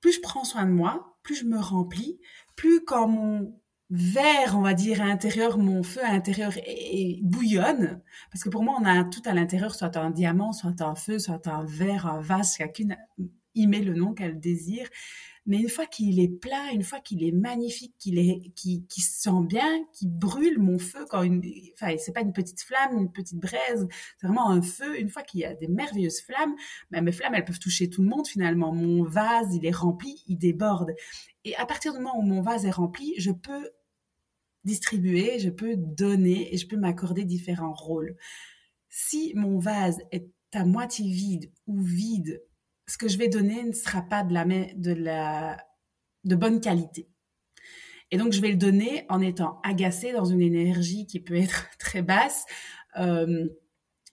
[0.00, 2.18] plus je prends soin de moi, plus je me remplis,
[2.56, 3.60] plus quand mon
[3.90, 8.84] verre, on va dire, intérieur, mon feu intérieur est, bouillonne, parce que pour moi, on
[8.84, 12.56] a tout à l'intérieur, soit un diamant, soit un feu, soit un verre, un vase,
[12.56, 12.96] chacune
[13.54, 14.88] y met le nom qu'elle désire.
[15.46, 19.00] Mais une fois qu'il est plein, une fois qu'il est magnifique, qu'il est, qui, qui
[19.00, 21.42] sent bien, qui brûle mon feu quand une,
[21.74, 25.00] enfin, c'est pas une petite flamme, une petite braise, c'est vraiment un feu.
[25.00, 26.54] Une fois qu'il y a des merveilleuses flammes,
[26.90, 28.72] ben, mes flammes, elles peuvent toucher tout le monde finalement.
[28.72, 30.94] Mon vase, il est rempli, il déborde.
[31.44, 33.70] Et à partir du moment où mon vase est rempli, je peux
[34.64, 38.16] distribuer, je peux donner et je peux m'accorder différents rôles.
[38.88, 42.42] Si mon vase est à moitié vide ou vide
[42.90, 45.64] ce que je vais donner ne sera pas de la, de la
[46.24, 47.08] de bonne qualité.
[48.10, 51.66] Et donc, je vais le donner en étant agacée dans une énergie qui peut être
[51.78, 52.44] très basse.
[52.98, 53.48] Euh,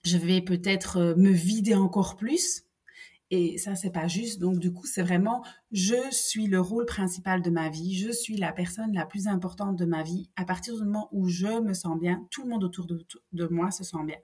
[0.04, 2.62] je vais peut-être euh, me vider encore plus.
[3.30, 4.40] Et ça, c'est pas juste.
[4.40, 7.94] Donc, du coup, c'est vraiment, je suis le rôle principal de ma vie.
[7.94, 10.30] Je suis la personne la plus importante de ma vie.
[10.36, 13.70] À partir du moment où je me sens bien, tout le monde autour de, moi
[13.70, 14.18] se sent bien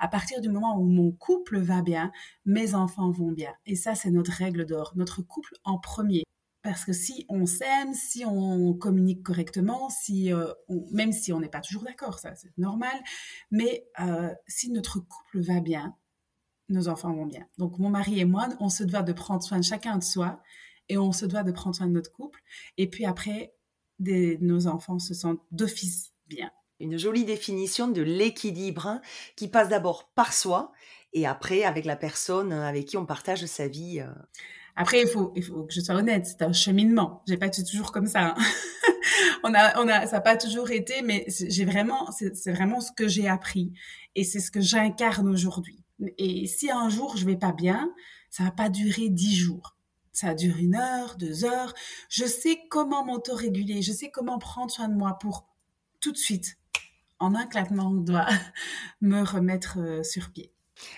[0.00, 2.12] à partir du moment où mon couple va bien,
[2.44, 3.52] mes enfants vont bien.
[3.66, 6.22] Et ça, c'est notre règle d'or, notre couple en premier.
[6.62, 10.52] Parce que si on s'aime, si on communique correctement, si euh,
[10.92, 12.94] même si on n'est pas toujours d'accord, ça c'est normal,
[13.50, 15.96] mais euh, si notre couple va bien,
[16.68, 17.46] nos enfants vont bien.
[17.58, 20.42] Donc mon mari et moi, on se doit de prendre soin de chacun de soi
[20.88, 22.40] et on se doit de prendre soin de notre couple.
[22.76, 23.54] Et puis après,
[24.00, 26.50] nos enfants se sentent d'office bien
[26.80, 29.00] une jolie définition de l'équilibre hein,
[29.36, 30.72] qui passe d'abord par soi
[31.12, 34.00] et après avec la personne avec qui on partage sa vie.
[34.00, 34.12] Euh.
[34.76, 37.24] Après, il faut, il faut que je sois honnête, c'est un cheminement.
[37.26, 38.28] J'ai pas été toujours comme ça.
[38.28, 38.34] Hein.
[39.42, 42.92] on a, on a, ça n'a pas toujours été, mais j'ai vraiment, c'est vraiment ce
[42.92, 43.72] que j'ai appris
[44.14, 45.77] et c'est ce que j'incarne aujourd'hui.
[46.18, 47.92] Et si un jour je vais pas bien,
[48.30, 49.76] ça va pas durer dix jours.
[50.12, 51.74] Ça dure une heure, deux heures.
[52.08, 53.82] Je sais comment m'autoréguler.
[53.82, 55.46] Je sais comment prendre soin de moi pour
[56.00, 56.58] tout de suite
[57.20, 58.28] en un claquement de doigts,
[59.00, 60.52] me remettre euh, sur pied.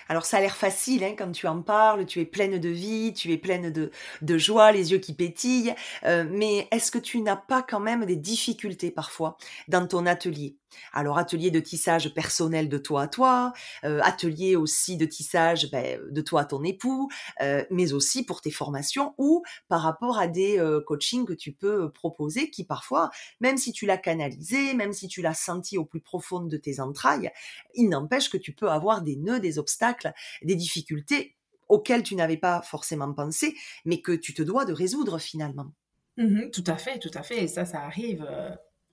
[0.07, 3.13] Alors ça a l'air facile hein, quand tu en parles, tu es pleine de vie,
[3.13, 3.89] tu es pleine de,
[4.21, 8.05] de joie, les yeux qui pétillent, euh, mais est-ce que tu n'as pas quand même
[8.05, 9.37] des difficultés parfois
[9.67, 10.57] dans ton atelier?
[10.93, 13.53] Alors atelier de tissage personnel de toi à toi,
[13.83, 17.09] euh, atelier aussi de tissage ben, de toi à ton époux,
[17.41, 21.51] euh, mais aussi pour tes formations ou par rapport à des euh, coachings que tu
[21.51, 25.85] peux proposer qui parfois, même si tu l'as canalisé, même si tu l'as senti au
[25.85, 27.31] plus profond de tes entrailles,
[27.75, 31.35] il n'empêche que tu peux avoir des nœuds, des obstacles, des difficultés
[31.69, 33.55] auxquelles tu n'avais pas forcément pensé,
[33.85, 35.71] mais que tu te dois de résoudre finalement.
[36.17, 37.43] Mmh tout à fait, tout à fait.
[37.43, 38.27] Et ça, ça arrive,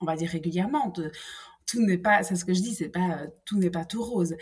[0.00, 0.92] on va dire régulièrement
[1.68, 4.34] tout n'est pas, c'est ce que je dis, c'est pas tout n'est pas tout rose.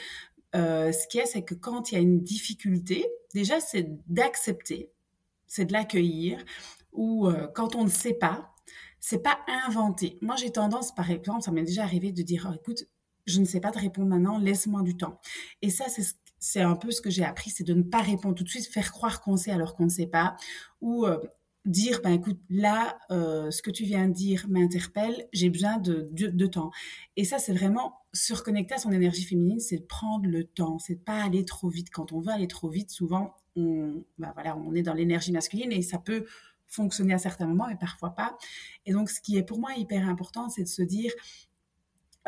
[0.54, 4.90] Euh, ce qui est, c'est que quand il y a une difficulté, déjà c'est d'accepter,
[5.46, 6.42] c'est de l'accueillir,
[6.92, 8.54] ou euh, quand on ne sait pas,
[9.00, 10.18] c'est pas inventer.
[10.22, 12.84] Moi, j'ai tendance, par exemple, ça m'est déjà arrivé de dire, oh, écoute,
[13.26, 15.20] je ne sais pas te répondre maintenant, laisse-moi du temps.
[15.62, 18.34] Et ça, c'est c'est un peu ce que j'ai appris, c'est de ne pas répondre
[18.34, 20.36] tout de suite, faire croire qu'on sait alors qu'on ne sait pas,
[20.80, 21.18] ou euh,
[21.66, 26.08] dire, ben écoute, là, euh, ce que tu viens de dire m'interpelle, j'ai besoin de,
[26.12, 26.70] de, temps.
[27.16, 30.78] Et ça, c'est vraiment se reconnecter à son énergie féminine, c'est de prendre le temps,
[30.78, 31.90] c'est de pas aller trop vite.
[31.90, 35.72] Quand on veut aller trop vite, souvent, on, ben voilà, on est dans l'énergie masculine
[35.72, 36.24] et ça peut
[36.68, 38.36] fonctionner à certains moments, mais parfois pas.
[38.84, 41.12] Et donc, ce qui est pour moi hyper important, c'est de se dire,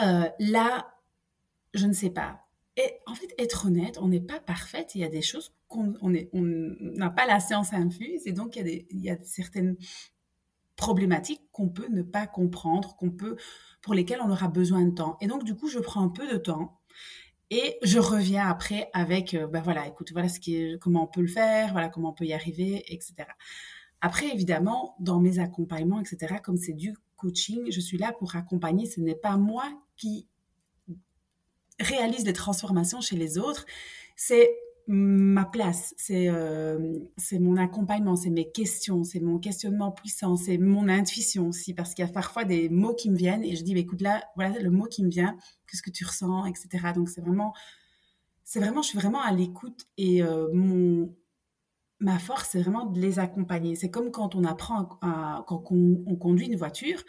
[0.00, 0.94] euh, là,
[1.74, 2.47] je ne sais pas.
[2.78, 4.94] Et en fait, être honnête, on n'est pas parfaite.
[4.94, 8.60] Il y a des choses qu'on n'a pas la science infuse et donc il y
[8.60, 9.76] a, des, il y a certaines
[10.76, 13.36] problématiques qu'on peut ne pas comprendre, qu'on peut,
[13.82, 15.16] pour lesquelles on aura besoin de temps.
[15.20, 16.78] Et donc, du coup, je prends un peu de temps
[17.50, 21.26] et je reviens après avec, ben voilà, écoute, voilà ce qui comment on peut le
[21.28, 23.24] faire, voilà comment on peut y arriver, etc.
[24.00, 28.86] Après, évidemment, dans mes accompagnements, etc., comme c'est du coaching, je suis là pour accompagner.
[28.86, 29.64] Ce n'est pas moi
[29.96, 30.27] qui
[31.80, 33.66] réalise des transformations chez les autres.
[34.16, 34.50] C'est
[34.90, 40.56] ma place, c'est euh, c'est mon accompagnement, c'est mes questions, c'est mon questionnement puissant, c'est
[40.56, 43.62] mon intuition aussi, parce qu'il y a parfois des mots qui me viennent et je
[43.62, 45.36] dis, bah, écoute, là, voilà le mot qui me vient,
[45.66, 46.68] qu'est-ce que tu ressens, etc.
[46.94, 47.52] Donc c'est vraiment,
[48.44, 51.14] c'est vraiment, je suis vraiment à l'écoute et euh, mon,
[52.00, 53.74] ma force, c'est vraiment de les accompagner.
[53.74, 54.84] C'est comme quand on apprend,
[55.46, 57.02] quand on, conduit une voiture,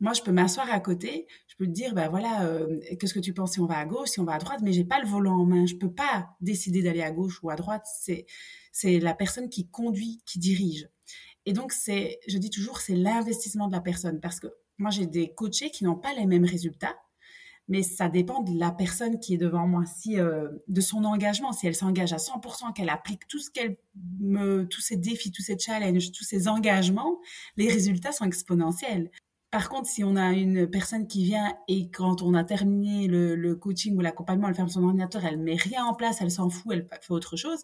[0.00, 3.20] moi, je peux m'asseoir à côté, je peux te dire, ben voilà, euh, qu'est-ce que
[3.20, 4.98] tu penses si on va à gauche, si on va à droite, mais j'ai pas
[4.98, 7.84] le volant en main, je peux pas décider d'aller à gauche ou à droite.
[7.84, 8.24] C'est
[8.72, 10.88] c'est la personne qui conduit, qui dirige.
[11.46, 14.48] Et donc c'est, je dis toujours, c'est l'investissement de la personne parce que
[14.78, 16.96] moi j'ai des coachés qui n'ont pas les mêmes résultats,
[17.68, 21.52] mais ça dépend de la personne qui est devant moi, si euh, de son engagement,
[21.52, 23.76] si elle s'engage à 100%, qu'elle applique tout ce qu'elle
[24.18, 27.20] me, tous ses défis, tous ses challenges, tous ses engagements,
[27.56, 29.10] les résultats sont exponentiels.
[29.50, 33.54] Par contre, si on a une personne qui vient et quand on a terminé le,
[33.56, 36.72] coaching ou l'accompagnement, elle ferme son ordinateur, elle met rien en place, elle s'en fout,
[36.72, 37.60] elle fait autre chose,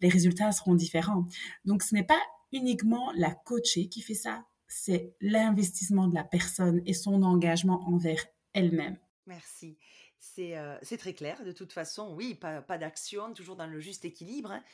[0.00, 1.26] les résultats seront différents.
[1.64, 2.20] Donc, ce n'est pas
[2.52, 8.26] uniquement la coachée qui fait ça, c'est l'investissement de la personne et son engagement envers
[8.52, 8.98] elle-même.
[9.26, 9.78] Merci.
[10.18, 11.44] C'est très clair.
[11.44, 14.52] De toute façon, oui, pas, d'action, toujours dans le juste équilibre.
[14.52, 14.64] Hein.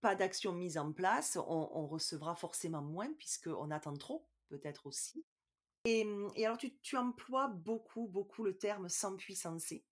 [0.00, 1.36] Pas d'action mise en place.
[1.36, 5.24] On, on recevra forcément moins puisqu'on attend trop, peut-être aussi.
[5.86, 9.16] Mmh, et, alors, tu, emploies beaucoup, beaucoup le terme sans.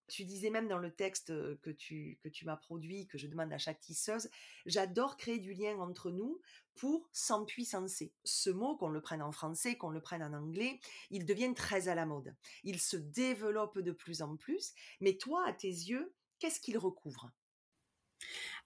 [0.08, 1.28] Tu disais même dans le texte
[1.60, 4.28] que tu, que tu m'as produit, que je demande à chaque tisseuse,
[4.66, 6.40] j'adore créer du lien entre nous
[6.74, 7.46] pour sans.
[8.24, 10.80] Ce mot, qu'on le prenne en français, qu'on le prenne en anglais,
[11.10, 12.34] il devient très à la mode.
[12.64, 14.72] Il se développe de plus en plus.
[15.00, 17.30] Mais toi, à tes yeux, qu'est-ce qu'il recouvre?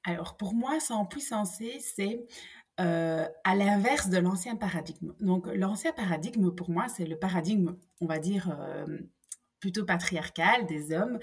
[0.04, 2.26] Alors pour moi, sans puissancer, c'est
[2.80, 5.12] euh, à l'inverse de l'ancien paradigme.
[5.20, 8.86] Donc l'ancien paradigme, pour moi, c'est le paradigme, on va dire, euh,
[9.58, 11.18] plutôt patriarcal des hommes,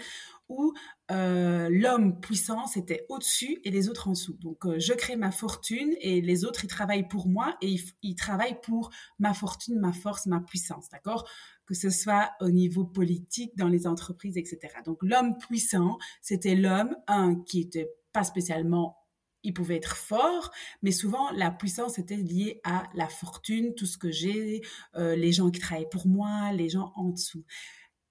[0.49, 0.73] où
[1.11, 4.35] euh, l'homme puissant, c'était au-dessus et les autres en dessous.
[4.41, 8.59] Donc je crée ma fortune et les autres, ils travaillent pour moi et ils, travaillent
[8.61, 8.89] pour
[9.19, 11.25] ma fortune, ma force, ma puissance, d'accord?
[11.65, 14.73] Que ce soit au niveau politique, dans les entreprises, etc.
[14.83, 19.04] Donc l'homme puissant, c'était l'homme, un, qui était pas spécialement
[19.45, 23.97] il pouvait être fort, mais souvent la puissance était liée à la fortune, tout ce
[23.97, 24.61] que j'ai,
[24.95, 27.45] euh, les gens qui travaillent pour moi, les gens en dessous.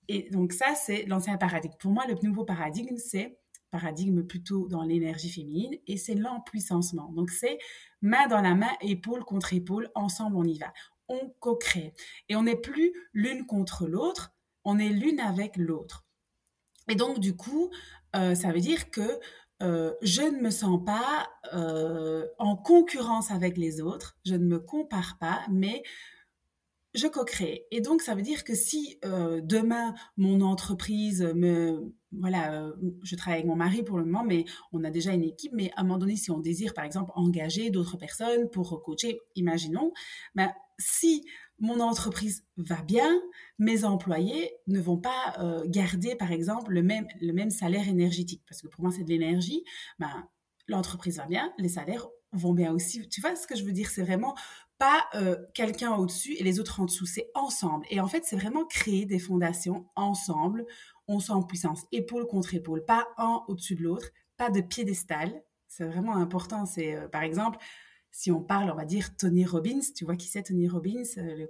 [0.09, 1.75] Et donc ça, c'est l'ancien paradigme.
[1.79, 3.38] Pour moi, le nouveau paradigme, c'est
[3.70, 7.11] paradigme plutôt dans l'énergie féminine et c'est l'empuissancement.
[7.12, 7.59] Donc c'est
[8.03, 10.73] main dans la main, épaule contre épaule, ensemble on y va.
[11.09, 11.92] On co-crée.
[12.29, 14.33] Et on n'est plus l'une contre l'autre,
[14.64, 16.07] on est l'une avec l'autre.
[16.88, 17.70] Et donc du coup,
[18.14, 19.18] euh, ça veut dire que
[19.64, 24.59] euh, je ne me sens pas euh, en concurrence avec les autres, je ne me
[24.59, 25.83] compare pas, mais
[26.92, 27.66] je co-crée.
[27.70, 31.92] Et donc, ça veut dire que si euh, demain, mon entreprise me...
[32.16, 32.70] Voilà,
[33.03, 35.50] je travaille avec mon mari pour le moment, mais on a déjà une équipe.
[35.53, 39.18] Mais à un moment donné, si on désire, par exemple, engager d'autres personnes pour coacher,
[39.35, 39.92] imaginons,
[40.37, 41.24] ben, si
[41.59, 43.21] mon entreprise va bien,
[43.59, 48.43] mes employés ne vont pas euh, garder, par exemple, le même, le même salaire énergétique.
[48.49, 49.64] Parce que pour moi, c'est de l'énergie.
[49.99, 50.29] Ben,
[50.67, 53.09] l'entreprise va bien, les salaires vont bien aussi.
[53.09, 53.88] Tu vois ce que je veux dire?
[53.88, 54.35] C'est vraiment
[54.79, 57.87] pas euh, quelqu'un au-dessus et les autres en dessous, c'est ensemble.
[57.90, 60.67] Et en fait, c'est vraiment créer des fondations ensemble.
[61.07, 65.43] On sent en puissance, épaule contre épaule, pas un au-dessus de l'autre, pas de piédestal.
[65.69, 66.67] C'est vraiment important.
[66.67, 67.59] C'est euh, par exemple,
[68.14, 71.46] si on parle, on va dire Tony Robbins, tu vois qui c'est Tony Robbins, euh,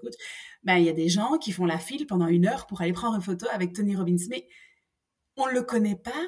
[0.63, 2.95] ben il y a des gens qui font la file pendant une heure pour aller
[2.95, 4.49] prendre une photo avec Tony Robbins, mais
[5.37, 6.27] on ne le connaît pas,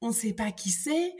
[0.00, 1.14] on ne sait pas qui c'est,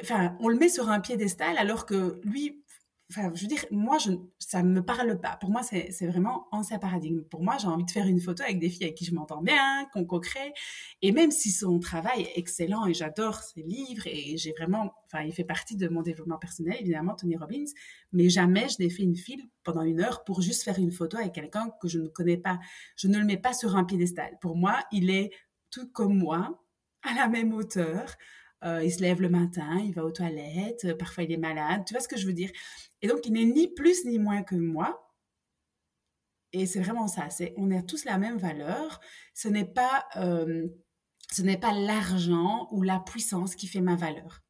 [0.00, 2.62] enfin on le met sur un piédestal alors que lui
[3.08, 3.98] Enfin, je veux dire, moi,
[4.40, 5.36] ça ne me parle pas.
[5.36, 7.22] Pour moi, c'est vraiment ancien paradigme.
[7.22, 9.42] Pour moi, j'ai envie de faire une photo avec des filles avec qui je m'entends
[9.42, 10.52] bien, qu'on co-crée.
[11.02, 15.22] Et même si son travail est excellent et j'adore ses livres et j'ai vraiment, enfin,
[15.22, 17.70] il fait partie de mon développement personnel, évidemment, Tony Robbins,
[18.12, 21.16] mais jamais je n'ai fait une file pendant une heure pour juste faire une photo
[21.16, 22.58] avec quelqu'un que je ne connais pas.
[22.96, 24.36] Je ne le mets pas sur un piédestal.
[24.40, 25.30] Pour moi, il est
[25.70, 26.60] tout comme moi,
[27.02, 28.16] à la même hauteur.
[28.64, 31.82] Euh, il se lève le matin, il va aux toilettes, euh, parfois il est malade,
[31.86, 32.50] tu vois ce que je veux dire?
[33.06, 35.14] Et donc il n'est ni plus ni moins que moi.
[36.52, 39.00] Et c'est vraiment ça, on a tous la même valeur.
[39.32, 40.66] Ce n'est pas euh,
[41.30, 44.42] ce n'est pas l'argent ou la puissance qui fait ma valeur.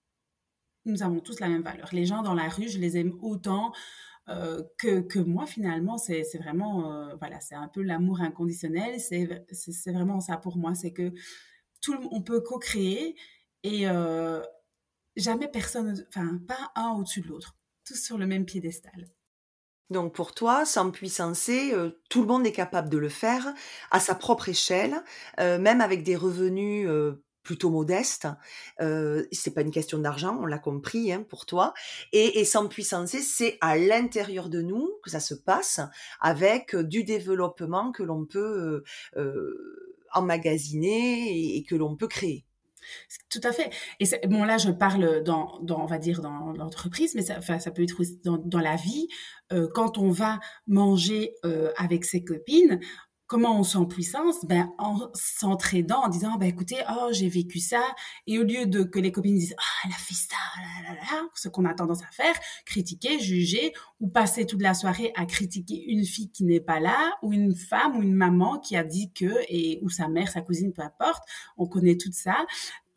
[0.87, 1.90] Nous avons tous la même valeur.
[1.92, 3.73] Les gens dans la rue, je les aime autant
[4.79, 5.99] que, que, moi finalement.
[5.99, 8.99] C'est vraiment voilà, c'est un peu l'amour inconditionnel.
[8.99, 11.12] C'est vraiment ça pour moi, c'est que
[11.83, 13.16] tout le, on peut co-créer
[13.64, 14.40] et euh,
[15.14, 17.55] jamais personne, enfin, pas un au-dessus de l'autre,
[17.87, 19.09] tous sur le même piédestal.
[19.88, 23.55] Donc pour toi, sans puissance, euh, tout le monde est capable de le faire
[23.92, 25.03] à sa propre échelle,
[25.38, 26.88] euh, même avec des revenus
[27.44, 28.27] plutôt modestes.
[28.81, 31.72] c'est pas une question d'argent, on l'a compris hein, pour toi.
[32.12, 35.81] Et, et sans puissance, c'est à l'intérieur de nous que ça se passe,
[36.20, 38.83] avec du développement que l'on peut
[40.12, 42.46] emmagasiner et que l'on peut créer.
[43.31, 43.70] Tout à fait.
[44.01, 47.70] Et bon, là, je parle dans, dans, on va dire, dans l'entreprise, mais ça, ça
[47.70, 49.09] peut être aussi dans, dans la vie.
[49.53, 52.81] Euh, quand on va manger euh, avec ses copines,
[53.27, 57.83] comment on sent puissance ben en s'entraidant en disant ben écoutez oh j'ai vécu ça.
[58.27, 60.89] Et au lieu de que les copines disent ah oh, elle a fait ça là,
[60.89, 62.35] là, là, ce qu'on a tendance à faire
[62.65, 67.15] critiquer juger ou passer toute la soirée à critiquer une fille qui n'est pas là
[67.23, 70.41] ou une femme ou une maman qui a dit que et ou sa mère sa
[70.41, 71.23] cousine peu importe
[71.57, 72.37] on connaît tout ça.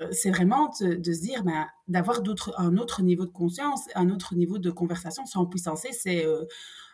[0.01, 4.09] Euh, c'est vraiment de, se dire ben, d'avoir d'autres un autre niveau de conscience un
[4.09, 6.45] autre niveau de conversation sans puissance c'est euh,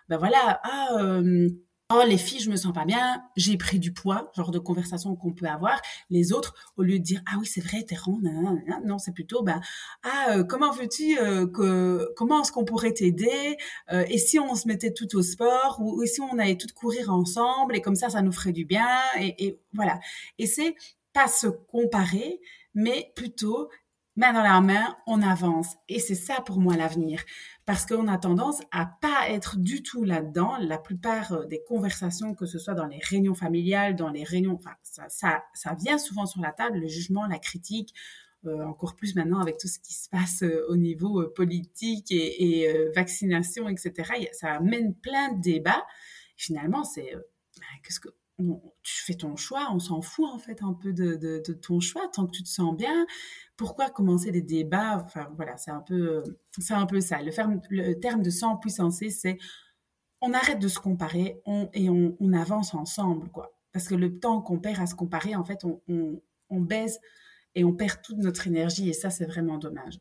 [0.09, 1.49] ben voilà ah euh,
[1.93, 5.15] Oh, les filles, je me sens pas bien, j'ai pris du poids, genre de conversation
[5.15, 5.79] qu'on peut avoir.
[6.09, 8.19] Les autres, au lieu de dire ah oui c'est vrai t'es rond,
[8.83, 9.61] non c'est plutôt bah
[10.01, 13.57] ah euh, comment veux-tu euh, que comment est-ce qu'on pourrait t'aider
[13.91, 17.11] euh, et si on se mettait tout au sport ou, si on allait tout courir
[17.13, 18.87] ensemble et comme ça ça nous ferait du bien
[19.19, 19.99] et voilà.
[20.39, 20.75] Et c'est
[21.13, 22.41] pas se comparer,
[22.73, 23.69] mais plutôt
[24.15, 25.75] main dans la main, on avance.
[25.89, 27.23] Et c'est ça pour moi l'avenir.
[27.65, 30.57] Parce qu'on a tendance à pas être du tout là-dedans.
[30.59, 34.53] La plupart euh, des conversations, que ce soit dans les réunions familiales, dans les réunions,
[34.53, 37.93] enfin, ça, ça, vient souvent sur la table, le jugement, la critique,
[38.45, 42.91] euh, encore plus maintenant avec tout ce qui se passe euh, au niveau politique et,
[42.95, 44.27] vaccination, etc.
[44.31, 45.85] Ça amène plein de débats.
[46.37, 50.73] Finalement, c'est ben, qu'est-ce que tu fais ton choix, on s'en fout en fait un
[50.73, 53.05] peu de, ton choix tant que tu te sens bien.
[53.57, 55.01] Pourquoi commencer des débats?
[55.05, 56.23] Enfin voilà, c'est un peu,
[56.59, 57.19] c'est un peu ça.
[57.21, 59.37] Le, terme de sans puissance, c'est
[60.21, 63.53] on arrête de se comparer on, et on, on, avance ensemble quoi.
[63.71, 66.99] Parce que le temps qu'on perd à se comparer, en fait, on, on, on baise
[67.53, 69.99] et on perd toute notre énergie et ça c'est vraiment dommage.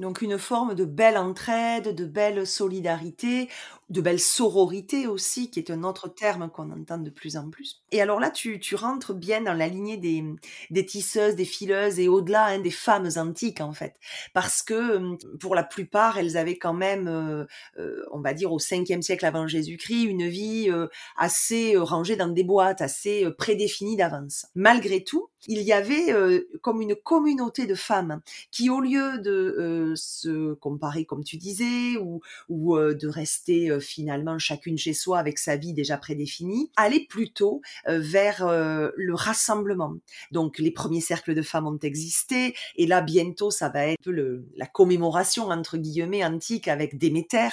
[0.00, 3.50] Donc une forme de belle entraide, de belle solidarité,
[3.90, 7.82] de belle sororité aussi, qui est un autre terme qu'on entend de plus en plus.
[7.90, 10.24] Et alors là, tu, tu rentres bien dans la lignée des,
[10.70, 13.96] des tisseuses, des fileuses et au-delà hein, des femmes antiques en fait,
[14.32, 17.44] parce que hum, pour la plupart, elles avaient quand même, euh,
[17.78, 20.86] euh, on va dire au 5e siècle avant Jésus-Christ, une vie euh,
[21.16, 24.46] assez rangée dans des boîtes, assez prédéfinie d'avance.
[24.54, 26.14] Malgré tout, il y avait
[26.60, 32.20] comme une communauté de femmes qui, au lieu de se comparer comme tu disais, ou,
[32.50, 38.46] ou de rester finalement chacune chez soi avec sa vie déjà prédéfinie, aller plutôt vers
[38.46, 39.94] le rassemblement.
[40.30, 44.46] Donc les premiers cercles de femmes ont existé et là bientôt ça va être le,
[44.56, 47.48] la commémoration entre guillemets antique avec Déméter,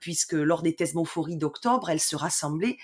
[0.00, 2.78] puisque lors des thesmophories d'octobre, elles se rassemblaient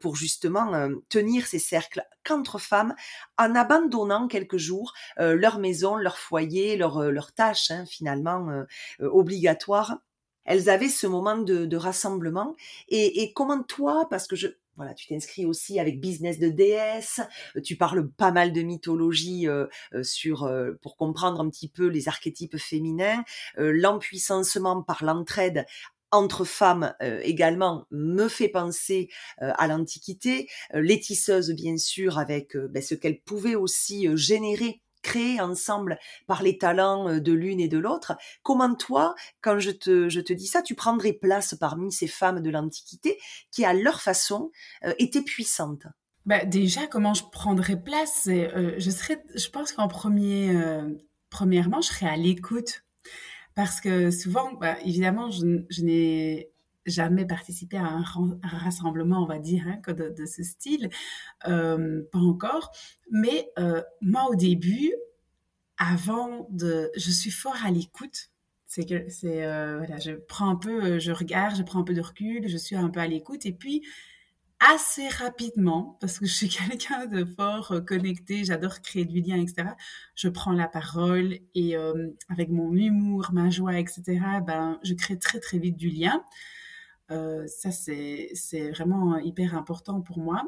[0.00, 2.94] pour justement tenir ces cercles qu'entre femmes
[3.38, 8.64] en abandonnant quelques jours leur maison, leur foyer, leur, leur tâches hein, finalement
[9.00, 9.98] obligatoires
[10.44, 12.56] elles avaient ce moment de, rassemblement.
[12.88, 17.20] Et, comment toi, parce que je, voilà, tu t'inscris aussi avec business de déesse,
[17.64, 19.46] tu parles pas mal de mythologie
[20.02, 20.50] sur
[20.82, 23.24] pour comprendre un petit peu les archétypes féminins,
[23.56, 25.66] l'empuissancement par l'entraide
[26.12, 32.94] entre femmes également me fait penser à l'Antiquité, les tisseuses bien sûr avec ben, ce
[32.94, 38.16] qu'elles pouvaient aussi générer créer ensemble par les talents de l'une et de l'autre.
[38.42, 42.40] Comment toi, quand je te, je te dis ça, tu prendrais place parmi ces femmes
[42.40, 43.18] de l'Antiquité
[43.50, 44.50] qui, à leur façon,
[44.98, 45.86] étaient puissantes?
[46.26, 50.54] Bah, Déjà, comment je prendrais place je, serais, je pense qu'en premier,
[51.30, 52.82] premièrement, je serais à l'écoute
[53.54, 56.50] parce que souvent, bah, évidemment, je n'ai
[56.86, 58.04] jamais participé à un,
[58.42, 60.90] rassemblement, on va dire, hein, de, ce style,
[61.46, 62.72] euh, pas encore.
[63.10, 64.92] Mais euh, moi, au début,
[65.78, 68.30] avant de, je suis fort à l'écoute.
[68.66, 71.94] C'est que c'est euh, voilà, je prends un peu, je regarde, je prends un peu
[71.94, 73.82] de recul, je suis un peu à l'écoute, et puis
[74.60, 79.70] assez rapidement, parce que je suis quelqu'un de fort connecté, j'adore créer du lien, etc.
[80.14, 81.74] Je prends la parole et
[82.28, 86.22] avec mon humour, ma joie, etc., ben, je crée très très vite du lien.
[87.10, 90.42] Euh, ça, c'est vraiment hyper important pour moi.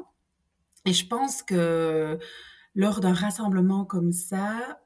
[0.85, 2.19] Et je pense que
[2.75, 4.79] lors d'un rassemblement comme ça,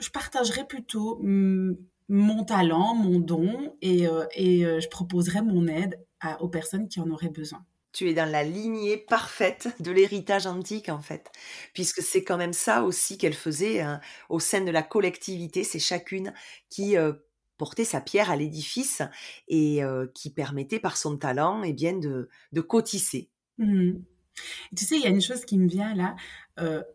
[0.00, 4.04] je partagerai plutôt mon talent, mon don, et,
[4.34, 6.04] et je proposerai mon aide
[6.40, 7.64] aux personnes qui en auraient besoin
[7.94, 11.30] tu es dans la lignée parfaite de l'héritage antique en fait,
[11.72, 15.78] puisque c'est quand même ça aussi qu'elle faisait hein, au sein de la collectivité, c'est
[15.78, 16.34] chacune
[16.68, 17.12] qui euh,
[17.58, 19.02] portait sa pierre à l'édifice
[19.48, 19.80] et
[20.14, 23.30] qui permettait par son talent et eh bien de, de cotisser.
[23.58, 23.92] Mmh.
[24.76, 26.16] Tu sais, il y a une chose qui me vient là.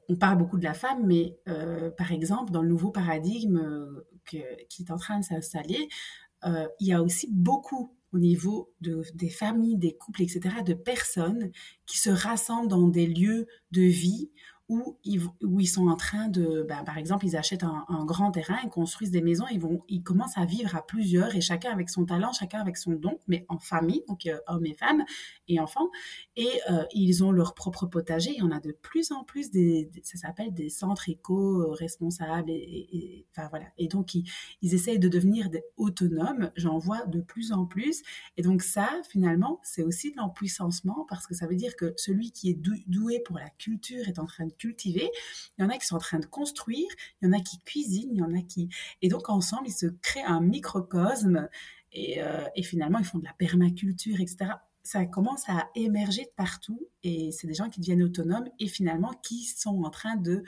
[0.10, 1.38] On parle beaucoup de la femme, mais
[1.98, 3.88] par exemple, dans le nouveau paradigme
[4.26, 5.88] qui est en train de s'installer,
[6.44, 11.52] il y a aussi beaucoup au niveau de, des familles, des couples, etc., de personnes
[11.86, 14.32] qui se rassemblent dans des lieux de vie
[14.70, 18.32] où ils, où ils sont en train de, ben, par exemple, ils achètent un, grand
[18.32, 21.72] terrain, ils construisent des maisons, ils, vont, ils commencent à vivre à plusieurs et chacun
[21.72, 25.04] avec son talent, chacun avec son don, mais en famille, donc euh, hommes et femmes
[25.48, 25.90] et enfants.
[26.36, 28.32] Et euh, ils ont leur propre potager.
[28.32, 32.52] Il y en a de plus en plus, des, ça s'appelle des centres éco-responsables.
[32.52, 33.66] Et, enfin, voilà.
[33.78, 34.30] et donc, ils,
[34.62, 36.52] ils essayent de devenir autonomes.
[36.56, 38.04] J'en vois de plus en plus.
[38.38, 42.32] Et donc, ça, finalement, c'est aussi de l'empuissancement parce que ça veut dire que celui
[42.32, 45.10] qui est doué pour la culture est en train de cultiver,
[45.58, 46.88] il y en a qui sont en train de construire,
[47.22, 48.70] il y en a qui cuisinent, il y en a qui...
[49.02, 51.50] Et donc ensemble, ils se créent un microcosme
[51.92, 54.52] et, euh, finalement, ils font de la permaculture, etc.
[54.84, 59.12] Ça commence à émerger de partout et c'est des gens qui deviennent autonomes et finalement
[59.24, 60.44] qui sont en train de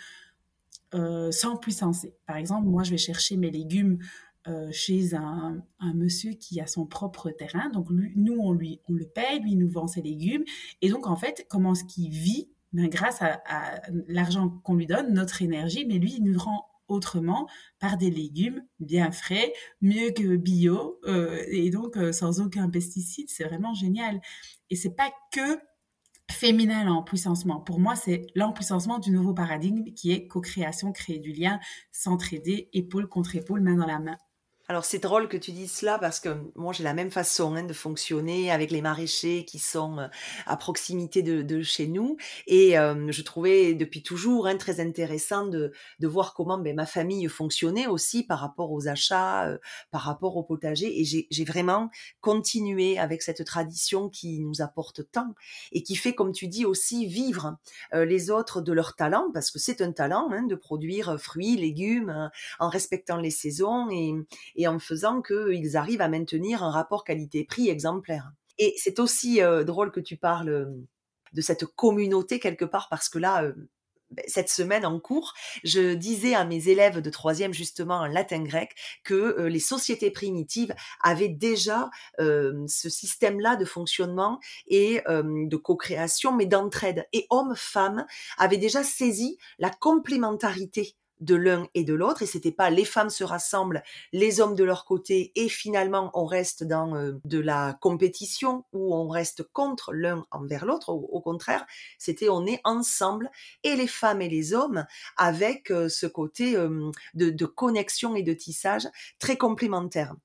[0.94, 2.16] euh, s'empuissancer.
[2.26, 4.00] Par exemple, moi, je vais chercher mes légumes
[4.48, 7.70] euh, chez un, monsieur qui a son propre terrain.
[7.70, 10.44] Donc, nous, on, lui, on le paye, lui, il nous vend ses légumes.
[10.82, 13.42] Et donc, en fait, comment est-ce qu'il vit mais grâce à,
[14.08, 17.48] l'argent qu'on lui donne, notre énergie, mais lui, il nous rend autrement
[17.80, 23.30] par des légumes bien frais, mieux que bio, euh, et donc euh, sans aucun pesticide.
[23.30, 24.22] C'est vraiment génial.
[24.70, 25.60] Et c'est pas que
[26.30, 27.60] féminin l'empuissancement.
[27.60, 31.60] Pour moi, c'est l'empuissancement du nouveau paradigme qui est co-création, créer du lien,
[31.92, 34.18] s'entraider, épaule contre épaule, main dans la main.
[34.68, 37.64] Alors c'est drôle que tu dises cela parce que moi j'ai la même façon hein,
[37.64, 40.08] de fonctionner avec les maraîchers qui sont euh,
[40.46, 42.16] à proximité de, chez nous.
[42.48, 46.86] Et euh, je trouvais depuis toujours hein, très intéressant de, de voir comment ben, ma
[46.86, 49.58] famille fonctionnait aussi par rapport aux achats, euh,
[49.90, 51.02] par rapport au potager.
[51.02, 51.90] Et j'ai vraiment
[52.22, 55.34] continué avec cette tradition qui nous apporte tant
[55.74, 57.58] et qui fait comme tu dis aussi vivre
[57.94, 62.30] les autres de leur talent parce que c'est un talent hein, de produire fruits, légumes
[62.60, 68.32] en respectant les saisons et en faisant qu'ils arrivent à maintenir un rapport qualité-prix exemplaire.
[68.58, 70.66] Et c'est aussi euh, drôle que tu parles euh,
[71.34, 73.54] de cette communauté quelque part parce que là, euh,
[74.12, 75.34] ben, cette semaine en cours,
[75.64, 80.76] je disais à mes élèves de troisième justement en latin grec que les sociétés primitives
[81.02, 81.90] avaient déjà
[82.20, 84.38] ce système-là de fonctionnement
[84.68, 87.08] et de co-création, mais d'entraide.
[87.14, 88.06] Et hommes-femmes
[88.38, 93.10] avaient déjà saisi la complémentarité de l'un et de l'autre et c'était pas les femmes
[93.10, 97.78] se rassemblent, les hommes de leur côté et finalement on reste dans euh, de la
[97.80, 100.90] compétition ou on reste contre l'un envers l'autre.
[100.90, 101.66] Au, contraire,
[101.98, 103.30] c'était on est ensemble
[103.64, 104.86] et les femmes et les hommes
[105.18, 108.88] avec euh, ce côté euh, de, de connexion et de tissage
[109.20, 110.16] très complémentaire.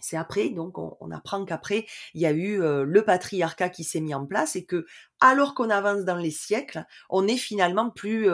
[0.00, 4.14] C'est après, donc on, apprend qu'après, il y a eu le patriarcat qui s'est mis
[4.14, 4.84] en place et que,
[5.20, 8.28] alors qu'on avance dans les siècles, on est finalement plus,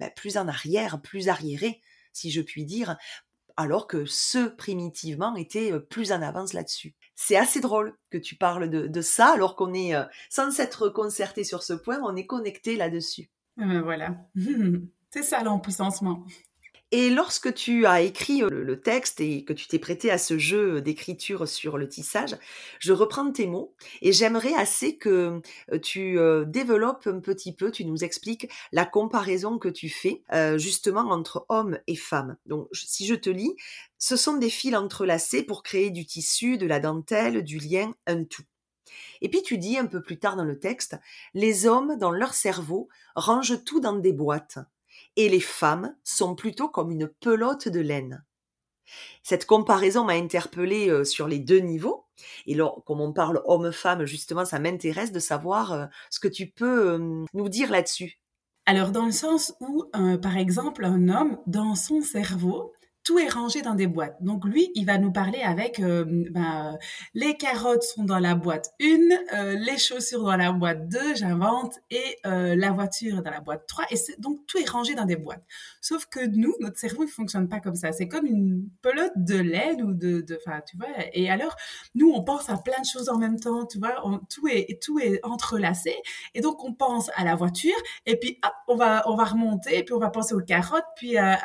[0.00, 1.80] ben, plus en arrière, plus arriéré,
[2.12, 2.96] si je puis dire,
[3.56, 6.94] alors que ceux primitivement étaient plus en avance là-dessus.
[7.14, 9.92] C'est assez drôle que tu parles de, ça, alors qu'on est,
[10.30, 13.30] sans s'être concerté sur ce point, on est connecté là-dessus.
[13.58, 14.16] Ah ben voilà,
[15.10, 16.24] c'est ça l'empuissancement.
[16.92, 20.38] Et lorsque tu as écrit euh, le, texte et que tu t'es prêté à ce
[20.38, 22.36] jeu d'écriture sur le tissage,
[22.80, 25.40] je reprends tes mots et j'aimerais assez que
[25.72, 30.24] euh, tu euh, développes un petit peu, tu nous expliques la comparaison que tu fais
[30.56, 32.36] justement entre hommes et femmes.
[32.46, 33.54] Donc si je te lis,
[33.98, 38.24] ce sont des fils entrelacés pour créer du tissu, de la dentelle, du lien, un
[38.24, 38.42] tout.
[39.20, 40.96] Et puis tu dis un peu plus tard dans le texte,
[41.34, 44.58] les hommes, dans leur cerveau, rangent tout dans des boîtes
[45.16, 48.24] et les femmes sont plutôt comme une pelote de laine.
[49.22, 52.06] Cette comparaison m'a interpellée euh, sur les deux niveaux.
[52.46, 56.48] Et là, comme on parle homme-femme, justement, ça m'intéresse de savoir euh, ce que tu
[56.48, 58.18] peux euh, nous dire là-dessus.
[58.66, 59.84] Alors, dans le sens où,
[60.22, 62.72] par exemple, un homme, dans son cerveau,
[63.10, 64.22] tout est rangé dans des boîtes.
[64.22, 66.78] Donc lui, il va nous parler avec euh, ben,
[67.12, 68.84] les carottes sont dans la boîte 1,
[69.34, 73.66] euh, les chaussures dans la boîte 2, j'invente, et euh, la voiture dans la boîte
[73.66, 73.86] 3.
[73.90, 75.42] Et donc tout est rangé dans des boîtes.
[75.80, 77.90] Sauf que nous, notre cerveau, il fonctionne pas comme ça.
[77.90, 80.86] C'est comme une pelote de laine ou de, enfin, tu vois.
[81.12, 81.56] Et alors,
[81.96, 83.96] nous, on pense à plein de choses en même temps, tu vois.
[84.28, 85.96] tout est tout est entrelacé.
[86.34, 87.74] Et donc on pense à la voiture,
[88.06, 91.18] et puis hop, on va on va remonter, puis on va penser aux carottes, puis
[91.18, 91.40] à,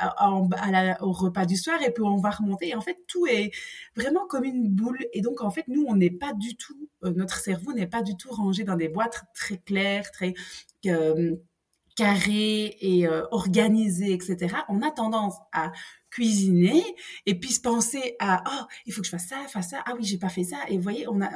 [1.02, 2.70] au repas du soir et puis on va remonter.
[2.70, 3.52] Et en fait, tout est
[3.96, 5.00] vraiment comme une boule.
[5.14, 8.02] Et donc, en fait, nous, on n'est pas du tout, euh, notre cerveau n'est pas
[8.02, 10.34] du tout rangé dans des boîtes très claires, très
[10.88, 11.36] euh,
[11.96, 14.56] carrées et euh, organisées, etc.
[14.70, 15.72] On a tendance à
[16.16, 16.82] cuisiner
[17.26, 19.84] et puis se penser à oh il faut que je fasse ça fasse ça.
[19.86, 21.30] Ah oui j'ai pas fait ça et vous voyez on a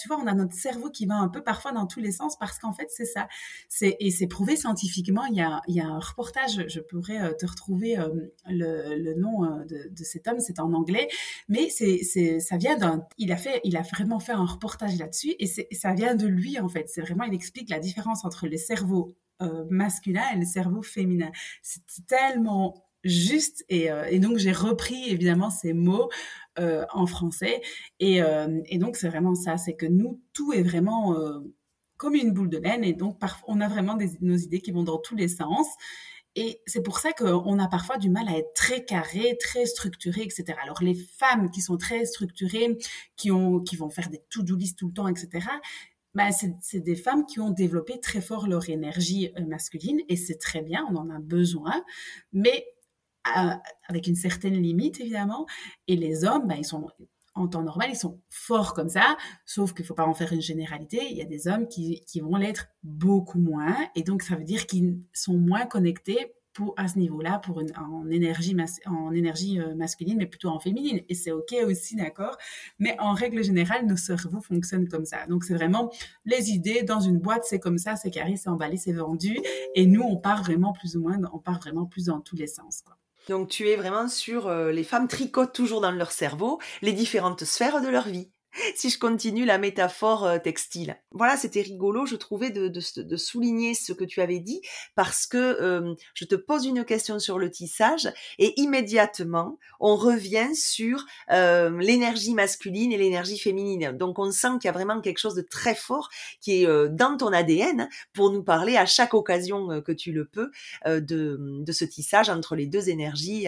[0.00, 2.36] tu vois on a notre cerveau qui va un peu parfois dans tous les sens
[2.36, 3.28] parce qu'en fait c'est ça.
[3.68, 5.24] C'est et c'est prouvé scientifiquement.
[5.26, 8.08] Il y a il y a un reportage je pourrais euh, te retrouver euh,
[8.48, 10.40] le, le nom euh, de, cet homme.
[10.40, 11.08] C'est en anglais.
[11.48, 14.98] Mais c'est c'est ça vient d'un il a fait il a vraiment fait un reportage
[14.98, 16.88] là-dessus et ça vient de lui en fait.
[16.88, 19.14] C'est vraiment il explique la différence entre les cerveaux
[19.68, 21.30] masculin et le cerveau féminin.
[21.62, 23.64] C'est tellement juste.
[23.72, 26.10] Euh, et, donc, j'ai repris évidemment ces mots
[26.58, 27.60] euh, en français.
[28.02, 31.16] Euh, et, donc, c'est vraiment ça, c'est que nous, tout est vraiment
[31.96, 32.84] comme une boule de laine.
[32.84, 35.66] Et donc, on a vraiment des, nos idées qui vont dans tous les sens.
[36.36, 40.22] Et c'est pour ça qu'on a parfois du mal à être très carré, très structuré,
[40.22, 40.58] etc.
[40.60, 42.76] Alors les femmes qui sont très structurées,
[43.14, 45.46] qui, ont, qui vont faire des to-do list tout le temps, etc.,
[46.14, 50.62] bah, c'est des femmes qui ont développé très fort leur énergie masculine et c'est très
[50.62, 51.84] bien, on en a besoin.
[52.32, 52.64] Mais
[53.88, 55.46] avec une certaine limite évidemment.
[55.88, 56.88] Et les hommes, ben, ils sont
[57.34, 60.42] en temps normal, ils sont forts comme ça, sauf qu'il faut pas en faire une
[60.42, 61.00] généralité.
[61.10, 64.66] Il y a des hommes qui, vont l'être beaucoup moins, et donc ça veut dire
[64.66, 66.32] qu'ils sont moins connectés
[66.76, 68.56] à ce niveau-là pour une, en énergie,
[68.86, 71.00] en énergie euh, masculine, mais plutôt en féminine.
[71.08, 72.36] Et c'est OK aussi, d'accord
[72.78, 75.26] Mais en règle générale, nos cerveaux fonctionnent comme ça.
[75.26, 75.90] Donc, c'est vraiment
[76.24, 79.36] les idées dans une boîte, c'est comme ça, c'est carré, c'est emballé, c'est vendu.
[79.74, 82.46] Et nous, on part vraiment plus ou moins, on part vraiment plus dans tous les
[82.46, 82.84] sens.
[83.28, 87.44] Donc tu es vraiment sur euh, les femmes tricotent toujours dans leur cerveau les différentes
[87.44, 88.33] sphères de leur vie.
[88.74, 90.96] si je continue la métaphore euh, textile.
[91.10, 92.70] Voilà, c'était rigolo, je trouvais de,
[93.16, 94.60] souligner ce que tu avais dit
[94.94, 100.54] parce que euh, je te pose une question sur le tissage et immédiatement on revient
[100.54, 103.92] sur euh, l'énergie masculine et l'énergie féminine.
[103.96, 107.16] Donc on sent qu'il y a vraiment quelque chose de très fort qui est dans
[107.16, 110.50] ton ADN pour nous parler à chaque occasion que tu le peux
[110.84, 111.00] de,
[111.38, 113.46] de ce tissage entre les deux énergies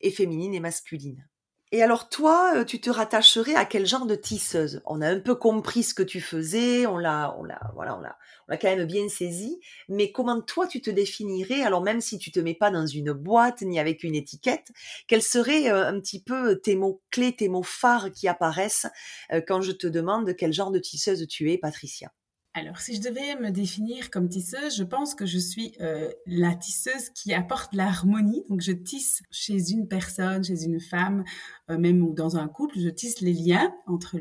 [0.00, 1.26] et féminine et masculine.
[1.72, 4.82] Et alors toi, euh, tu te rattacherais à quel genre de tisseuse?
[4.86, 8.00] On a un peu compris ce que tu faisais, on l'a, on l'a, voilà, on
[8.00, 9.60] l'a, on l'a quand même bien saisi.
[9.88, 11.62] Mais comment toi tu te définirais?
[11.62, 14.68] Alors même si tu te mets pas dans une boîte ni avec une étiquette,
[15.08, 18.86] quels seraient euh, un petit peu tes mots clés, tes mots phares qui apparaissent
[19.32, 22.12] euh, quand je te demande quel genre de tisseuse tu es, Patricia?
[22.58, 26.54] Alors, si je devais me définir comme tisseuse, je pense que je suis euh, la
[26.54, 28.44] tisseuse qui apporte l'harmonie.
[28.48, 31.22] Donc, je tisse chez une personne, chez une femme,
[31.70, 34.18] euh, même ou dans un couple, je tisse les liens entre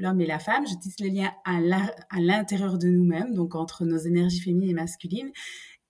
[0.00, 0.66] l'homme et la femme.
[0.66, 1.60] Je tisse les liens à
[2.18, 5.30] l'intérieur de nous-mêmes, donc entre nos énergies féminines et masculines.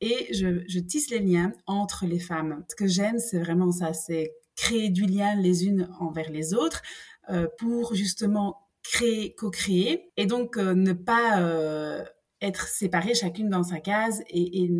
[0.02, 2.62] Et je, tisse les liens entre les femmes.
[2.68, 6.82] Ce que j'aime, c'est vraiment ça, c'est créer du lien les unes envers les autres
[7.30, 12.04] euh, pour justement créer, co-créer, et donc euh, ne pas euh,
[12.40, 14.70] être séparés chacune dans sa case et,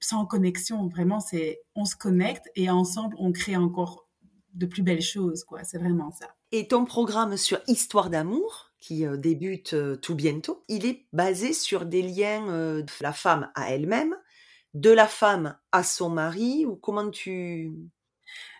[0.00, 0.88] sans connexion.
[0.88, 4.08] Vraiment, c'est on se connecte et ensemble on crée encore
[4.54, 5.64] de plus belles choses, quoi.
[5.64, 6.28] C'est vraiment ça.
[6.52, 11.84] Et ton programme sur Histoire d'amour, qui euh, débute tout bientôt, il est basé sur
[11.86, 14.14] des liens de la femme à elle-même,
[14.74, 17.72] de la femme à son mari, ou comment tu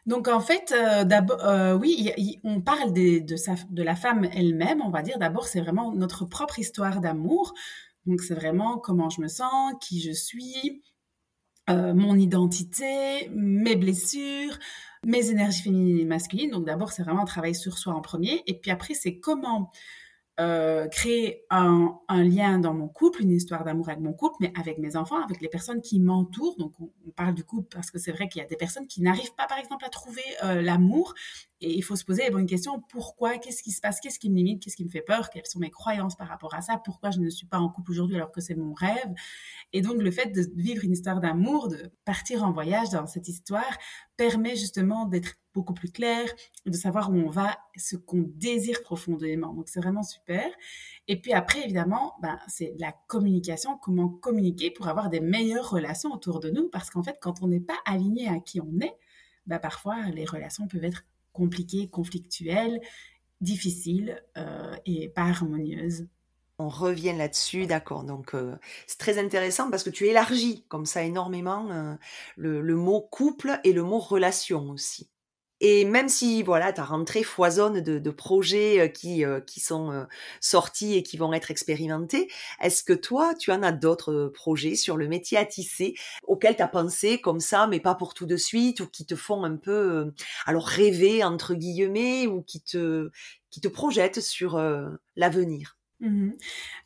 [0.07, 2.13] donc en fait, euh, d'abord, euh, oui,
[2.45, 5.19] on parle de, la femme elle-même, on va dire.
[5.19, 7.55] D'abord, c'est vraiment notre propre histoire d'amour.
[8.07, 10.83] Donc c'est vraiment comment je me sens, qui je suis,
[11.71, 14.57] euh, mon identité, mes blessures,
[15.05, 16.51] mes énergies féminines et masculines.
[16.53, 18.45] Donc d'abord, c'est vraiment un travail sur soi en premier.
[18.47, 19.73] Et puis après, c'est comment
[20.39, 24.79] euh, créer un, lien dans mon couple, une histoire d'amour avec mon couple, mais avec
[24.79, 26.57] mes enfants, avec les personnes qui m'entourent.
[26.59, 29.01] Donc, on, parle du couple parce que c'est vrai qu'il y a des personnes qui
[29.01, 31.15] n'arrivent pas, par exemple, à trouver euh, l'amour.
[31.61, 32.83] Et il faut se poser les bonnes questions.
[32.89, 33.39] Pourquoi?
[33.39, 34.01] Qu'est-ce qui se passe?
[34.01, 34.63] Qu'est-ce qui me limite?
[34.63, 35.31] Qu'est-ce qui me fait peur?
[35.31, 36.81] Quelles sont mes croyances par rapport à ça?
[36.85, 39.15] Pourquoi je ne suis pas en couple aujourd'hui alors que c'est mon rêve?
[39.73, 43.29] Et donc, le fait de vivre une histoire d'amour, de partir en voyage dans cette
[43.29, 43.79] histoire,
[44.17, 46.27] permet justement d'être beaucoup plus clair,
[46.67, 49.55] de savoir où on va, ce qu'on désire profondément.
[49.55, 50.45] Donc c'est vraiment super.
[51.09, 56.13] Et puis après, évidemment, ben, c'est la communication, comment communiquer pour avoir des meilleures relations
[56.13, 58.97] autour de nous, parce qu'en fait, quand on n'est pas aligné à qui on est,
[59.47, 61.05] ben, parfois les relations peuvent être
[61.37, 62.81] compliquées, conflictuelles,
[63.41, 66.09] difficiles euh, et pas harmonieuses.
[66.59, 68.05] On revient là-dessus, d'accord.
[68.05, 68.57] Donc euh,
[68.87, 71.95] c'est très intéressant parce que tu élargis comme ça énormément euh,
[72.37, 75.11] le, mot couple et le mot relation aussi.
[75.61, 79.91] Et même si voilà, ta rentrée foisonne de, de projets euh, qui, euh, qui sont
[79.91, 80.05] euh,
[80.41, 82.29] sortis et qui vont être expérimentés,
[82.61, 85.95] est-ce que toi, tu en as d'autres projets sur le métier à tisser
[86.25, 89.17] auxquels tu as pensé comme ça, mais pas pour tout de suite, ou qui te
[89.17, 90.13] font un peu
[90.45, 93.11] alors rêver entre guillemets, ou qui te,
[93.51, 94.61] qui te projettent sur
[95.17, 95.76] l'avenir?
[96.01, 96.33] Mmh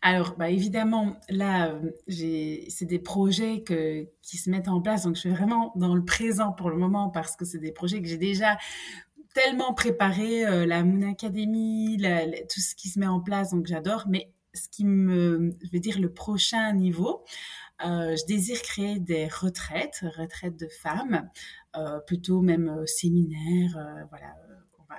[0.02, 5.04] Alors, bah, évidemment, là, c'est des projets que, qui se mettent en place.
[5.04, 8.00] Donc, je suis vraiment dans le présent pour le moment parce que c'est des projets
[8.00, 8.56] que j'ai déjà
[9.34, 11.96] tellement préparés, la Moon Academy,
[12.52, 13.50] tout ce qui se met en place.
[13.50, 14.04] Donc, j'adore.
[14.08, 17.24] Mais ce qui me, je vais dire, le prochain niveau,
[17.80, 21.28] je désire créer des retraites, retraites de femmes,
[22.06, 24.34] plutôt même séminaires, voilà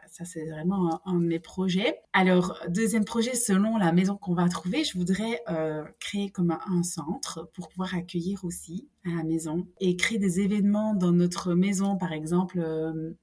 [0.09, 1.95] ça, c'est vraiment un, de mes projets.
[2.13, 6.83] Alors, deuxième projet, selon la maison qu'on va trouver, je voudrais euh, créer comme un,
[6.83, 11.97] centre pour pouvoir accueillir aussi à la maison et créer des événements dans notre maison,
[11.97, 12.59] par exemple.
[12.59, 13.13] Euh,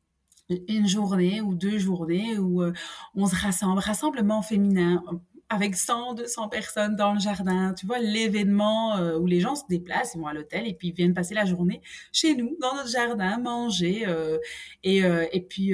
[0.67, 2.73] une journée ou deux journées où euh,
[3.15, 5.05] on se rassemble, rassemblement féminin,
[5.51, 9.63] avec 100, 200 personnes dans le jardin, tu vois, l'événement euh, où les gens se
[9.69, 11.81] déplacent, ils vont à l'hôtel et puis ils viennent passer la journée
[12.13, 14.39] chez nous, dans notre jardin, manger euh,
[14.85, 15.73] et, euh, et puis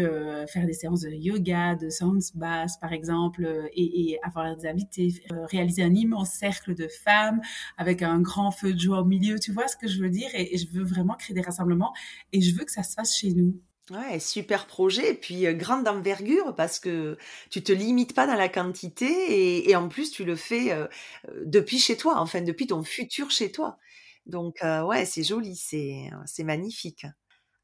[0.48, 5.12] faire des séances de yoga, de sound bass par exemple, et, et avoir des invités,
[5.50, 7.40] réaliser un immense cercle de femmes
[7.76, 10.28] avec un grand feu de joie au milieu, tu vois ce que je veux dire?
[10.34, 11.92] Et je veux vraiment créer des rassemblements
[12.32, 13.60] et je veux que ça se fasse chez nous.
[13.91, 17.18] Ouais, super projet et puis grande envergure parce que
[17.51, 20.70] tu te limites pas dans la quantité et, en plus tu le fais
[21.45, 23.76] depuis chez toi, enfin depuis ton futur chez toi.
[24.24, 27.05] Donc ouais, c'est joli, c'est c'est magnifique.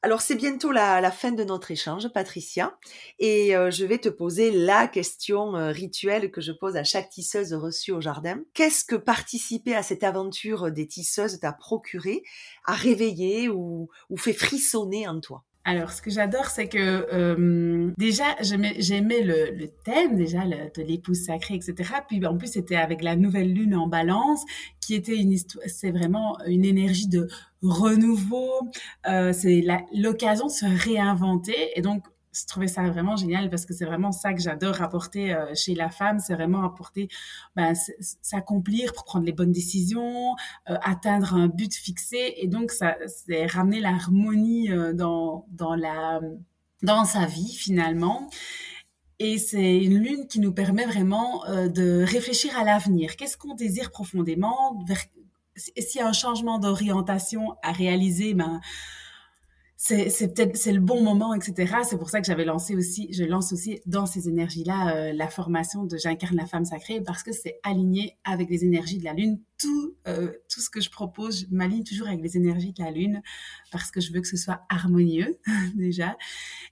[0.03, 2.79] Alors c'est bientôt la, la, fin de notre échange, Patricia,
[3.19, 7.93] et je vais te poser la question rituelle que je pose à chaque tisseuse reçue
[7.93, 8.43] au jardin.
[8.53, 12.23] Qu'est-ce que participer à cette aventure des tisseuses t'a procuré,
[12.67, 15.45] a réveillé ou, ou fait frissonner en toi?
[15.71, 21.27] Alors, ce que j'adore, c'est que euh, déjà, j'aimais le, le, thème déjà de l'épouse
[21.27, 21.75] sacrée, etc.
[22.09, 24.43] Puis en plus, c'était avec la nouvelle lune en balance,
[24.81, 25.65] qui était une histoire.
[25.69, 27.29] C'est vraiment une énergie de
[27.63, 28.51] renouveau.
[29.09, 29.65] Euh, c'est
[29.95, 31.55] l'occasion de se réinventer.
[31.77, 32.03] Et donc,
[32.33, 35.75] je trouvais ça vraiment génial parce que c'est vraiment ça que j'adore apporter euh, chez
[35.75, 37.09] la femme, c'est vraiment apporter,
[37.57, 37.75] ben,
[38.23, 40.37] s'accomplir pour prendre les bonnes décisions,
[40.69, 46.21] euh, atteindre un but fixé et donc ça c'est ramener l'harmonie euh, dans dans la
[46.83, 48.29] dans sa vie finalement.
[49.19, 53.17] Et c'est une lune qui nous permet vraiment de réfléchir à l'avenir.
[53.17, 54.83] Qu'est-ce qu'on désire profondément?
[55.57, 58.63] S'il y a un changement d'orientation à réaliser, ben
[59.83, 61.77] c'est peut-être c'est le bon moment, etc.
[61.89, 65.29] C'est pour ça que j'avais lancé aussi, je lance aussi dans ces énergies-là euh, la
[65.29, 69.15] formation de j'incarne la femme sacrée parce que c'est aligné avec les énergies de la
[69.15, 69.41] lune.
[69.59, 72.91] Tout euh, tout ce que je propose, je m'aligne toujours avec les énergies de la
[72.91, 73.23] lune
[73.71, 75.39] parce que je veux que ce soit harmonieux
[75.75, 76.17] déjà.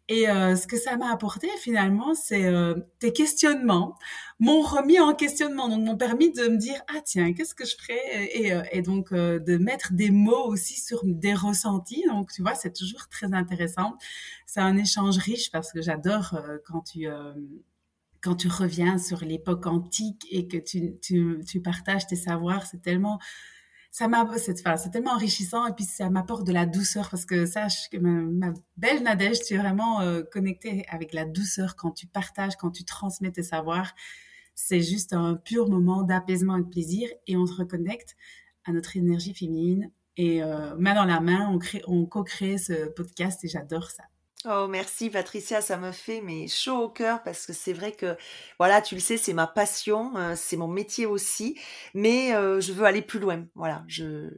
[0.09, 3.97] Et euh, ce que ça m'a apporté finalement, c'est euh, tes questionnements
[4.41, 7.77] m'ont remis en questionnement, donc m'ont permis de me dire ah tiens qu'est-ce que je
[7.77, 8.31] ferais?
[8.35, 12.05] Et, euh, et donc de mettre des mots aussi sur des ressentis.
[12.07, 13.97] Donc tu vois c'est toujours très intéressant.
[14.47, 17.07] C'est un échange riche parce que j'adore quand tu
[18.21, 22.83] quand tu reviens sur l'époque antique et que tu, tu, tu partages tes savoirs, c'est
[22.83, 23.19] tellement
[23.91, 27.89] ça m'a c'est tellement enrichissant et puis ça m'apporte de la douceur parce que sache
[27.91, 32.57] que ma, belle Nadège tu es vraiment euh, connectée avec la douceur quand tu partages
[32.57, 33.95] quand tu transmets tes savoirs
[34.61, 38.17] c'est juste un pur moment d'apaisement et de plaisir et on se reconnecte
[38.65, 42.89] à notre énergie féminine et euh, main dans la main on crée on co-crée ce
[42.89, 44.03] podcast et j'adore ça
[44.45, 48.17] Oh, merci Patricia, ça me fait mais chaud au cœur parce que c'est vrai que,
[48.61, 51.59] voilà, tu le sais, c'est ma passion, euh, c'est mon métier aussi,
[51.93, 53.49] mais euh, je veux aller plus loin.
[53.57, 54.31] Voilà, je,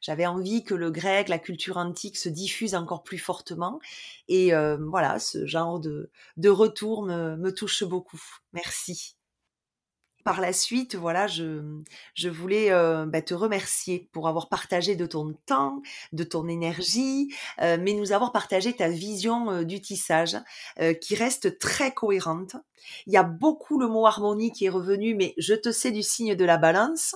[0.00, 3.80] j'avais envie que le grec, la culture antique se diffuse encore plus fortement.
[4.28, 8.22] Et voilà, ce genre de, de retour me, me touche beaucoup.
[8.52, 9.16] Merci
[10.24, 11.62] par la suite, voilà, je,
[12.14, 17.34] je voulais euh, bah, te remercier pour avoir partagé de ton temps, de ton énergie,
[17.60, 20.36] euh, mais nous avoir partagé ta vision euh, du tissage
[21.00, 22.56] qui reste très cohérente.
[23.06, 26.02] Il y a beaucoup le mot harmonie qui est revenu, mais je te sais du
[26.02, 27.14] signe de la balance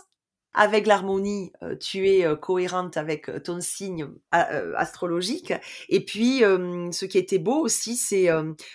[0.55, 5.53] avec l'harmonie, euh, tu es euh, cohérente avec euh, ton signe astrologique.
[5.89, 8.29] Et puis, ce qui était beau aussi, c'est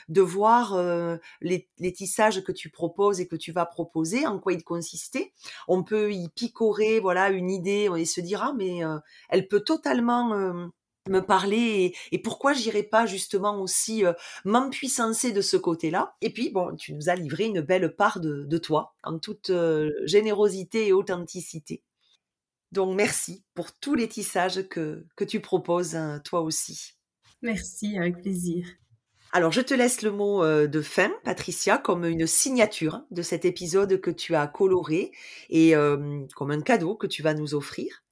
[0.07, 0.77] de voir
[1.41, 5.33] les, tissages que tu proposes et que tu vas proposer, en quoi ils consistaient.
[5.67, 8.79] On peut y picorer, voilà, une idée et se dire ah mais
[9.29, 10.71] elle peut totalement
[11.09, 14.13] me parler et, pourquoi j'irais pas justement aussi euh,
[14.45, 16.15] m'empuissancer de ce côté-là.
[16.21, 19.91] Et puis, bon, tu nous as livré une belle part de, toi en toute euh,
[20.05, 21.83] générosité et authenticité.
[22.71, 26.93] Donc, merci pour tous les tissages que, que tu proposes, hein, toi aussi.
[27.41, 28.67] Merci, avec plaisir.
[29.31, 33.45] Alors, je te laisse le mot euh, de fin, Patricia, comme une signature de cet
[33.45, 35.11] épisode que tu as coloré
[35.49, 35.73] et
[36.35, 38.03] comme un cadeau que tu vas nous offrir.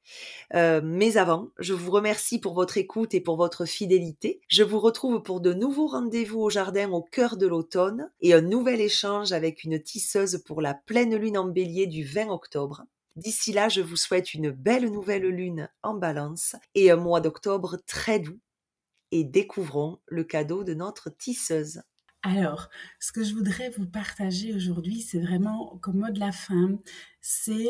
[0.53, 4.41] Euh, mais avant, je vous remercie pour votre écoute et pour votre fidélité.
[4.47, 8.41] Je vous retrouve pour de nouveaux rendez-vous au jardin au cœur de l'automne et un
[8.41, 12.83] nouvel échange avec une tisseuse pour la pleine lune en bélier du 20 octobre.
[13.15, 17.77] D'ici là, je vous souhaite une belle nouvelle lune en balance et un mois d'octobre
[17.87, 18.39] très doux.
[19.11, 21.81] Et découvrons le cadeau de notre tisseuse.
[22.23, 26.77] Alors, ce que je voudrais vous partager aujourd'hui, c'est vraiment comme mot de la fin,
[27.21, 27.69] c'est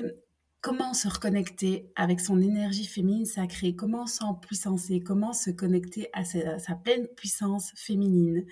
[0.68, 6.76] comment se reconnecter avec son énergie féminine sacrée, comment s'empuissancer, comment se connecter à sa,
[6.76, 8.46] pleine puissance féminine.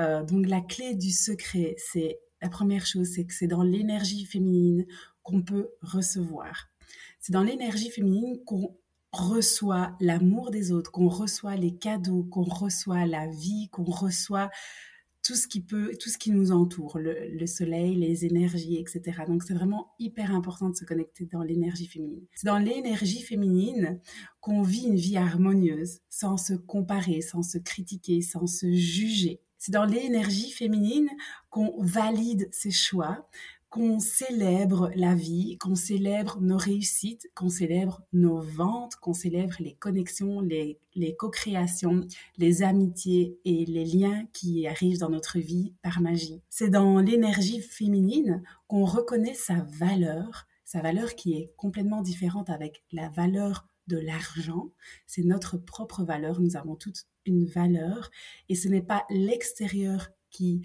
[0.00, 4.24] Euh, donc la clé du secret, c'est la première chose, c'est que c'est dans l'énergie
[4.24, 4.86] féminine
[5.22, 6.66] qu'on peut recevoir.
[7.20, 8.76] C'est dans l'énergie féminine qu'on
[9.12, 14.50] reçoit l'amour des autres, qu'on reçoit les cadeaux, qu'on reçoit la vie, qu'on reçoit
[15.26, 19.24] tout ce qui peut, tout ce qui nous entoure, le, soleil, les énergies, etc.
[19.26, 22.24] Donc c'est vraiment hyper important de se connecter dans l'énergie féminine.
[22.32, 24.00] C'est dans l'énergie féminine
[24.40, 29.40] qu'on vit une vie harmonieuse, sans se comparer, sans se critiquer, sans se juger.
[29.58, 31.08] C'est dans l'énergie féminine
[31.50, 33.28] qu'on valide ses choix,
[33.76, 39.74] qu'on célèbre la vie, qu'on célèbre nos réussites, qu'on célèbre nos ventes, qu'on célèbre les
[39.74, 40.80] connexions, les,
[41.18, 42.06] co-créations,
[42.38, 46.40] les amitiés et les liens qui arrivent dans notre vie par magie.
[46.48, 52.82] C'est dans l'énergie féminine qu'on reconnaît sa valeur, sa valeur qui est complètement différente avec
[52.92, 54.70] la valeur de l'argent.
[55.06, 58.10] C'est notre propre valeur, nous avons toutes une valeur
[58.48, 60.62] et ce n'est pas l'extérieur qui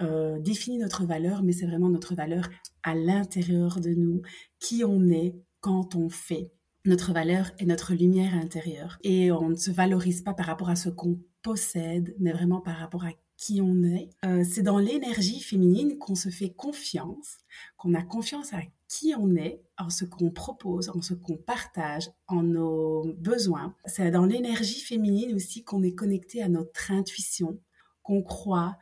[0.00, 2.48] euh, définit notre valeur, mais c'est vraiment notre valeur
[2.82, 4.22] à l'intérieur de nous,
[4.60, 6.52] qui on est quand on fait.
[6.84, 8.98] Notre valeur est notre lumière intérieure.
[9.02, 12.76] Et on ne se valorise pas par rapport à ce qu'on possède, mais vraiment par
[12.76, 14.10] rapport à qui on est.
[14.24, 17.38] Euh, c'est dans l'énergie féminine qu'on se fait confiance,
[17.76, 22.10] qu'on a confiance à qui on est, en ce qu'on propose, en ce qu'on partage,
[22.26, 23.74] en nos besoins.
[23.86, 27.60] C'est dans l'énergie féminine aussi qu'on est connecté à notre intuition,
[28.02, 28.76] qu'on croit,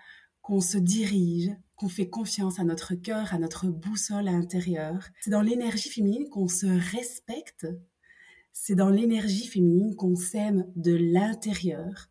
[0.46, 5.08] qu'on se dirige, qu'on fait confiance à notre cœur, à notre boussole intérieure.
[5.20, 7.66] C'est dans l'énergie féminine qu'on se respecte.
[8.52, 12.10] C'est dans l'énergie féminine qu'on s'aime de l'intérieur.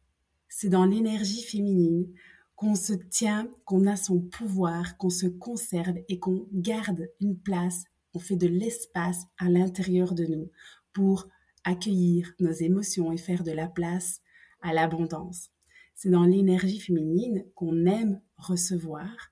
[0.49, 2.11] C'est dans l'énergie féminine
[2.57, 7.85] qu'on se tient, qu'on a son pouvoir, qu'on se conserve et qu'on garde une place,
[8.13, 10.51] on fait de l'espace à l'intérieur de nous
[10.91, 11.29] pour
[11.63, 14.19] accueillir nos émotions et faire de la place
[14.61, 15.51] à l'abondance.
[15.95, 19.31] C'est dans l'énergie féminine qu'on aime recevoir,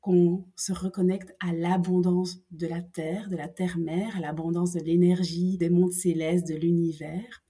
[0.00, 5.56] qu'on se reconnecte à l'abondance de la Terre, de la Terre-Mère, à l'abondance de l'énergie
[5.56, 7.44] des mondes célestes, de l'univers.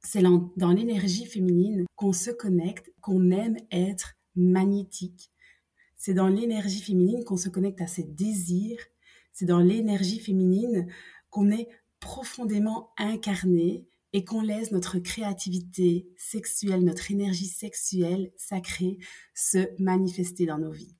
[0.00, 5.30] C'est dans l'énergie féminine qu'on se connecte, qu'on aime être magnétique.
[5.96, 8.84] C'est dans l'énergie féminine qu'on se connecte à ses désirs.
[9.32, 10.86] C'est dans l'énergie féminine
[11.30, 18.96] qu'on est profondément incarné et qu'on laisse notre créativité sexuelle, notre énergie sexuelle sacrée
[19.34, 20.96] se manifester dans nos vies.